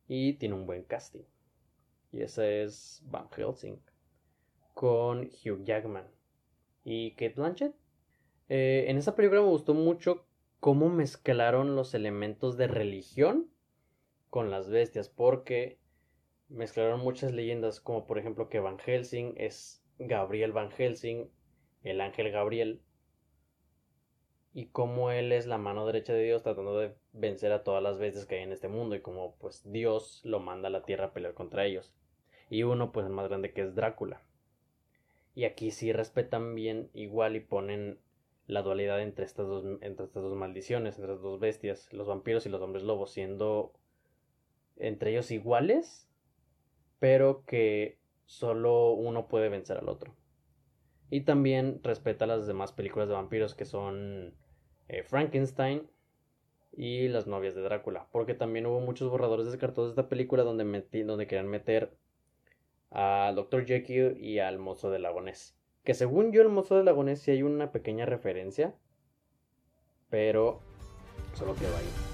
y 0.09 0.35
tiene 0.35 0.55
un 0.55 0.67
buen 0.67 0.85
casting. 0.85 1.25
Y 2.13 2.23
ese 2.23 2.63
es 2.63 3.03
Van 3.07 3.29
Helsing 3.31 3.79
con 4.75 5.21
Hugh 5.21 5.63
Jackman 5.65 6.07
y 6.85 7.13
Kate 7.13 7.35
Blanchett. 7.37 7.75
Eh, 8.49 8.87
en 8.89 8.97
esa 8.97 9.15
película 9.15 9.43
me 9.43 9.49
gustó 9.49 9.75
mucho 9.75 10.27
cómo 10.59 10.89
mezclaron 10.89 11.77
los 11.77 11.95
elementos 11.95 12.57
de 12.57 12.67
religión 12.67 13.51
con 14.31 14.51
las 14.51 14.71
bestias 14.71 15.09
porque 15.09 15.79
mezclaron 16.49 17.01
muchas 17.01 17.33
leyendas 17.33 17.81
como 17.81 18.07
por 18.07 18.19
ejemplo 18.19 18.49
que 18.49 18.61
Van 18.61 18.79
Helsing 18.79 19.35
es 19.37 19.85
Gabriel 19.99 20.53
Van 20.53 20.71
Helsing, 20.71 21.31
el 21.83 22.01
ángel 22.01 22.31
Gabriel, 22.31 22.81
y 24.53 24.67
cómo 24.67 25.11
él 25.11 25.33
es 25.33 25.47
la 25.47 25.59
mano 25.59 25.87
derecha 25.87 26.13
de 26.13 26.25
Dios 26.25 26.43
tratando 26.43 26.79
de 26.79 26.95
vencer 27.13 27.53
a 27.53 27.63
todas 27.63 27.83
las 27.83 27.99
bestias 27.99 28.27
que 28.27 28.37
hay 28.37 28.43
en 28.43 28.53
este 28.53 28.69
mundo 28.69 28.97
y 28.97 29.01
como 29.01 29.37
pues 29.37 29.63
Dios 29.71 30.21
lo 30.25 30.41
manda 30.41 30.69
a 30.69 30.73
la 30.73 30.85
tierra 30.85 31.07
a 31.07 31.13
pelear 31.13 31.35
contra 31.35 31.67
ellos. 31.67 31.95
Y 32.49 32.65
uno 32.65 32.91
pues 32.91 33.07
el 33.07 33.13
más 33.13 33.29
grande 33.29 33.53
que 33.53 33.63
es 33.63 33.75
Drácula. 33.75 34.23
Y 35.35 35.45
aquí 35.45 35.71
sí 35.71 35.93
respetan 35.93 36.55
bien 36.57 36.91
igual 36.95 37.37
y 37.37 37.41
ponen 37.41 38.01
la 38.47 38.63
dualidad 38.63 39.01
entre 39.01 39.25
estas 39.25 39.47
dos, 39.47 39.65
entre 39.83 40.07
estas 40.07 40.23
dos 40.25 40.35
maldiciones, 40.35 40.97
entre 40.97 41.13
estas 41.13 41.23
dos 41.23 41.39
bestias, 41.39 41.93
los 41.93 42.09
vampiros 42.09 42.45
y 42.47 42.49
los 42.49 42.61
hombres 42.61 42.83
lobos, 42.83 43.13
siendo 43.13 43.73
entre 44.81 45.11
ellos 45.11 45.31
iguales, 45.31 46.09
pero 46.99 47.45
que 47.45 47.99
solo 48.27 48.93
uno 48.93 49.29
puede 49.29 49.49
vencer 49.49 49.79
al 49.79 49.89
otro. 49.89 50.15
Y 51.11 51.23
también 51.23 51.81
respeta 51.83 52.27
las 52.27 52.47
demás 52.47 52.73
películas 52.73 53.09
de 53.09 53.15
vampiros 53.15 53.55
que 53.55 53.65
son 53.65 54.35
eh, 54.89 55.03
Frankenstein 55.03 55.91
y 56.73 57.09
Las 57.09 57.27
novias 57.27 57.55
de 57.55 57.63
Drácula, 57.63 58.07
porque 58.13 58.35
también 58.35 58.67
hubo 58.67 58.81
muchos 58.81 59.11
borradores 59.11 59.47
descartados 59.47 59.89
de 59.89 60.01
esta 60.01 60.09
película 60.09 60.45
donde, 60.45 60.65
donde 61.05 61.27
querían 61.27 61.49
meter 61.49 61.97
a 62.91 63.33
Dr. 63.35 63.67
Jekyll 63.67 64.17
y 64.19 64.39
al 64.39 64.59
mozo 64.59 64.91
del 64.91 65.03
lagonés. 65.03 65.57
Que 65.85 65.95
según 65.95 66.33
yo 66.33 66.43
el 66.43 66.49
mozo 66.49 66.77
del 66.77 66.85
lagonés 66.85 67.21
sí 67.21 67.33
hay 67.33 67.43
una 67.43 67.73
pequeña 67.73 68.07
referencia, 68.07 68.75
pero 70.09 70.61
solo 71.35 71.55
quedó 71.55 71.77
ahí. 71.77 72.10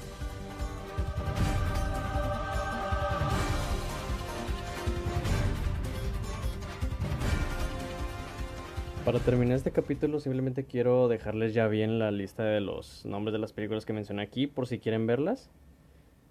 Para 9.06 9.20
terminar 9.20 9.54
este 9.54 9.70
capítulo 9.70 10.18
simplemente 10.18 10.64
quiero 10.64 11.06
dejarles 11.06 11.54
ya 11.54 11.68
bien 11.68 12.00
la 12.00 12.10
lista 12.10 12.42
de 12.42 12.60
los 12.60 13.06
nombres 13.06 13.32
de 13.32 13.38
las 13.38 13.52
películas 13.52 13.86
que 13.86 13.92
mencioné 13.92 14.22
aquí 14.22 14.48
por 14.48 14.66
si 14.66 14.80
quieren 14.80 15.06
verlas. 15.06 15.48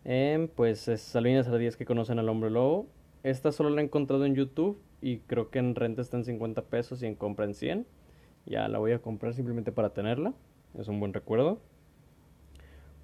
Eh, 0.03 0.49
pues 0.57 0.89
es 0.89 0.99
Salvinas 0.99 1.47
Ardías 1.47 1.77
que 1.77 1.85
conocen 1.85 2.19
al 2.19 2.27
hombre 2.27 2.49
lobo. 2.49 2.88
Esta 3.23 3.53
solo 3.53 3.69
la 3.69 3.79
he 3.79 3.85
encontrado 3.85 4.25
en 4.25 4.35
YouTube 4.35 4.77
y 4.99 5.19
creo 5.19 5.51
que 5.51 5.59
en 5.59 5.73
renta 5.73 6.01
está 6.01 6.17
en 6.17 6.25
50 6.25 6.63
pesos 6.63 7.01
y 7.01 7.05
en 7.05 7.15
compra 7.15 7.45
en 7.45 7.53
100. 7.53 7.88
Ya 8.45 8.67
la 8.67 8.77
voy 8.77 8.91
a 8.91 8.99
comprar 8.99 9.33
simplemente 9.33 9.71
para 9.71 9.91
tenerla. 9.93 10.33
Es 10.77 10.89
un 10.89 10.99
buen 10.99 11.13
recuerdo. 11.13 11.61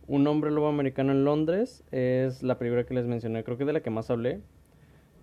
Un 0.06 0.28
hombre 0.28 0.52
lobo 0.52 0.68
americano 0.68 1.14
en 1.14 1.24
Londres 1.24 1.86
es 1.92 2.44
la 2.44 2.60
película 2.60 2.84
que 2.84 2.94
les 2.94 3.06
mencioné, 3.06 3.46
creo 3.46 3.58
que 3.58 3.64
de 3.64 3.72
la 3.72 3.80
que 3.80 3.90
más 3.90 4.10
hablé. 4.10 4.42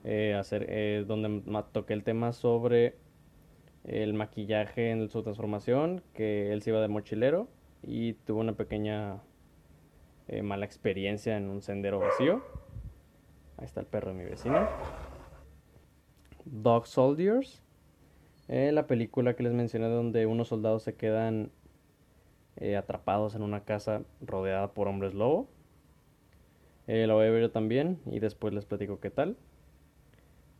Eh, 0.04 0.40
eh, 0.52 1.04
donde 1.06 1.42
toqué 1.72 1.92
el 1.92 2.02
tema 2.02 2.32
sobre 2.32 2.94
el 3.88 4.12
maquillaje 4.12 4.90
en 4.90 5.09
su 5.09 5.22
transformación, 5.22 6.03
que 6.12 6.53
él 6.53 6.62
se 6.62 6.70
iba 6.70 6.81
de 6.81 6.88
mochilero 6.88 7.48
y 7.83 8.12
tuvo 8.12 8.40
una 8.40 8.53
pequeña 8.53 9.22
eh, 10.29 10.42
mala 10.42 10.66
experiencia 10.66 11.37
en 11.37 11.48
un 11.48 11.62
sendero 11.62 11.98
vacío. 11.98 12.42
Ahí 13.57 13.64
está 13.64 13.81
el 13.81 13.87
perro 13.87 14.12
de 14.12 14.18
mi 14.18 14.24
vecina. 14.24 14.68
Dog 16.44 16.87
Soldiers. 16.87 17.62
Eh, 18.48 18.72
la 18.72 18.87
película 18.87 19.35
que 19.35 19.42
les 19.42 19.53
mencioné 19.53 19.88
donde 19.88 20.27
unos 20.27 20.48
soldados 20.48 20.83
se 20.83 20.94
quedan 20.94 21.51
eh, 22.57 22.77
atrapados 22.77 23.35
en 23.35 23.42
una 23.42 23.64
casa 23.64 24.03
rodeada 24.20 24.72
por 24.72 24.88
hombres 24.88 25.14
lobo. 25.14 25.48
la 26.87 27.12
voy 27.12 27.27
a 27.27 27.31
ver 27.31 27.42
yo 27.42 27.51
también 27.51 28.01
y 28.07 28.20
después 28.20 28.53
les 28.53 28.66
platico 28.66 29.01
qué 29.01 29.11
tal. 29.11 29.37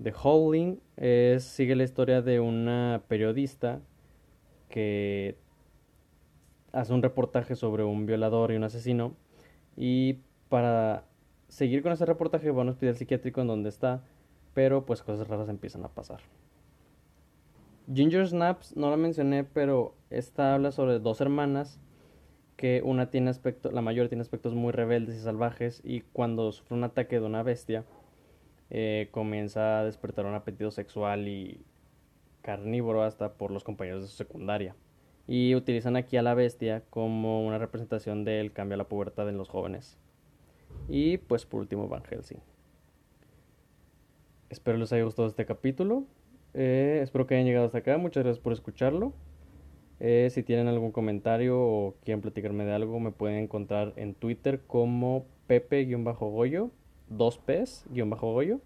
The 0.03 0.13
Howling 0.23 0.81
es, 0.97 1.45
sigue 1.45 1.75
la 1.75 1.85
historia 1.85 2.23
de 2.23 2.41
una 2.41 3.03
periodista 3.09 3.81
que 4.69 5.37
hace 6.73 6.93
un 6.93 7.03
reportaje 7.03 7.57
sobre 7.57 7.85
un 7.85 8.07
violador 8.07 8.53
y 8.53 8.57
un 8.57 8.65
asesino. 8.65 9.15
Y 9.77 10.19
para 10.49 11.05
seguir 11.49 11.83
con 11.83 11.93
ese 11.93 12.07
reportaje 12.07 12.51
va 12.51 12.61
a 12.61 12.63
un 12.63 12.69
hospital 12.69 12.97
psiquiátrico 12.97 13.41
en 13.41 13.49
donde 13.49 13.69
está, 13.69 14.05
pero 14.55 14.87
pues 14.87 15.03
cosas 15.03 15.27
raras 15.27 15.49
empiezan 15.49 15.85
a 15.85 15.89
pasar. 15.89 16.21
Ginger 17.93 18.29
Snaps 18.29 18.77
no 18.77 18.91
la 18.91 18.97
mencioné, 18.97 19.45
pero 19.45 19.95
esta 20.11 20.55
habla 20.55 20.73
sobre 20.73 20.99
dos 20.99 21.21
hermanas 21.21 21.81
que 22.57 22.83
una 22.85 23.09
tiene 23.11 23.31
aspecto, 23.31 23.71
la 23.71 23.81
mayor 23.81 24.09
tiene 24.09 24.23
aspectos 24.23 24.55
muy 24.55 24.73
rebeldes 24.73 25.17
y 25.17 25.21
salvajes 25.21 25.81
y 25.85 26.01
cuando 26.01 26.51
sufre 26.53 26.77
un 26.77 26.85
ataque 26.85 27.21
de 27.21 27.27
una 27.27 27.43
bestia 27.43 27.85
eh, 28.71 29.09
comienza 29.11 29.81
a 29.81 29.85
despertar 29.85 30.27
un 30.27 30.35
apetito 30.35 30.71
sexual 30.71 31.29
y 31.29 31.61
carnívoro 32.43 33.03
hasta 33.03 33.35
por 33.35 33.51
los 33.51 33.65
compañeros 33.65 34.03
de 34.03 34.09
su 34.09 34.17
secundaria. 34.17 34.75
Y 35.27 35.55
utilizan 35.55 35.97
aquí 35.97 36.17
a 36.17 36.23
la 36.23 36.35
bestia 36.35 36.83
como 36.91 37.47
una 37.47 37.59
representación 37.59 38.25
del 38.25 38.53
cambio 38.53 38.75
a 38.75 38.79
la 38.79 38.89
pubertad 38.89 39.29
en 39.29 39.37
los 39.37 39.49
jóvenes. 39.49 39.99
Y 40.89 41.19
pues 41.19 41.45
por 41.45 41.61
último 41.61 41.89
Van 41.89 42.05
Helsing. 42.05 42.41
Espero 44.49 44.79
les 44.79 44.93
haya 44.93 45.05
gustado 45.05 45.29
este 45.29 45.45
capítulo. 45.45 46.05
Eh, 46.55 47.01
espero 47.03 47.27
que 47.27 47.35
hayan 47.35 47.47
llegado 47.47 47.67
hasta 47.67 47.79
acá. 47.79 47.99
Muchas 47.99 48.25
gracias 48.25 48.43
por 48.43 48.55
escucharlo. 48.55 49.13
Eh, 50.01 50.29
si 50.31 50.43
tienen 50.43 50.69
algún 50.69 50.93
comentario 50.93 51.61
o 51.61 51.95
quieren 52.05 52.23
platicarme 52.23 52.65
de 52.65 52.73
algo, 52.73 52.99
me 53.01 53.11
pueden 53.11 53.37
encontrar 53.37 53.93
en 53.97 54.15
Twitter 54.15 54.63
como 54.67 55.27
Pepe-Goyo 55.47 56.71
2 57.11 57.39
P's, 57.39 57.85
guion 57.91 58.11
bajo 58.11 58.33
Goyo, 58.33 58.61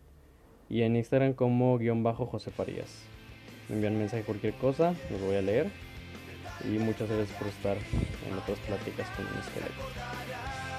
y 0.69 0.83
en 0.83 0.97
Instagram 0.97 1.35
como 1.35 1.79
guion 1.79 2.03
bajo 2.03 2.27
José 2.27 2.51
Farías. 2.51 3.03
Me 3.69 3.77
envían 3.77 3.99
mensaje 3.99 4.23
cualquier 4.23 4.55
cosa, 4.55 4.95
los 5.11 5.21
voy 5.21 5.37
a 5.37 5.43
leer. 5.43 5.71
Y 6.65 6.79
muchas 6.79 7.09
gracias 7.09 7.37
por 7.39 7.49
estar 7.49 7.77
en 7.77 8.39
otras 8.39 8.59
pláticas 8.61 9.09
con 9.17 9.27
un 9.27 9.39
esqueleto. 9.39 10.72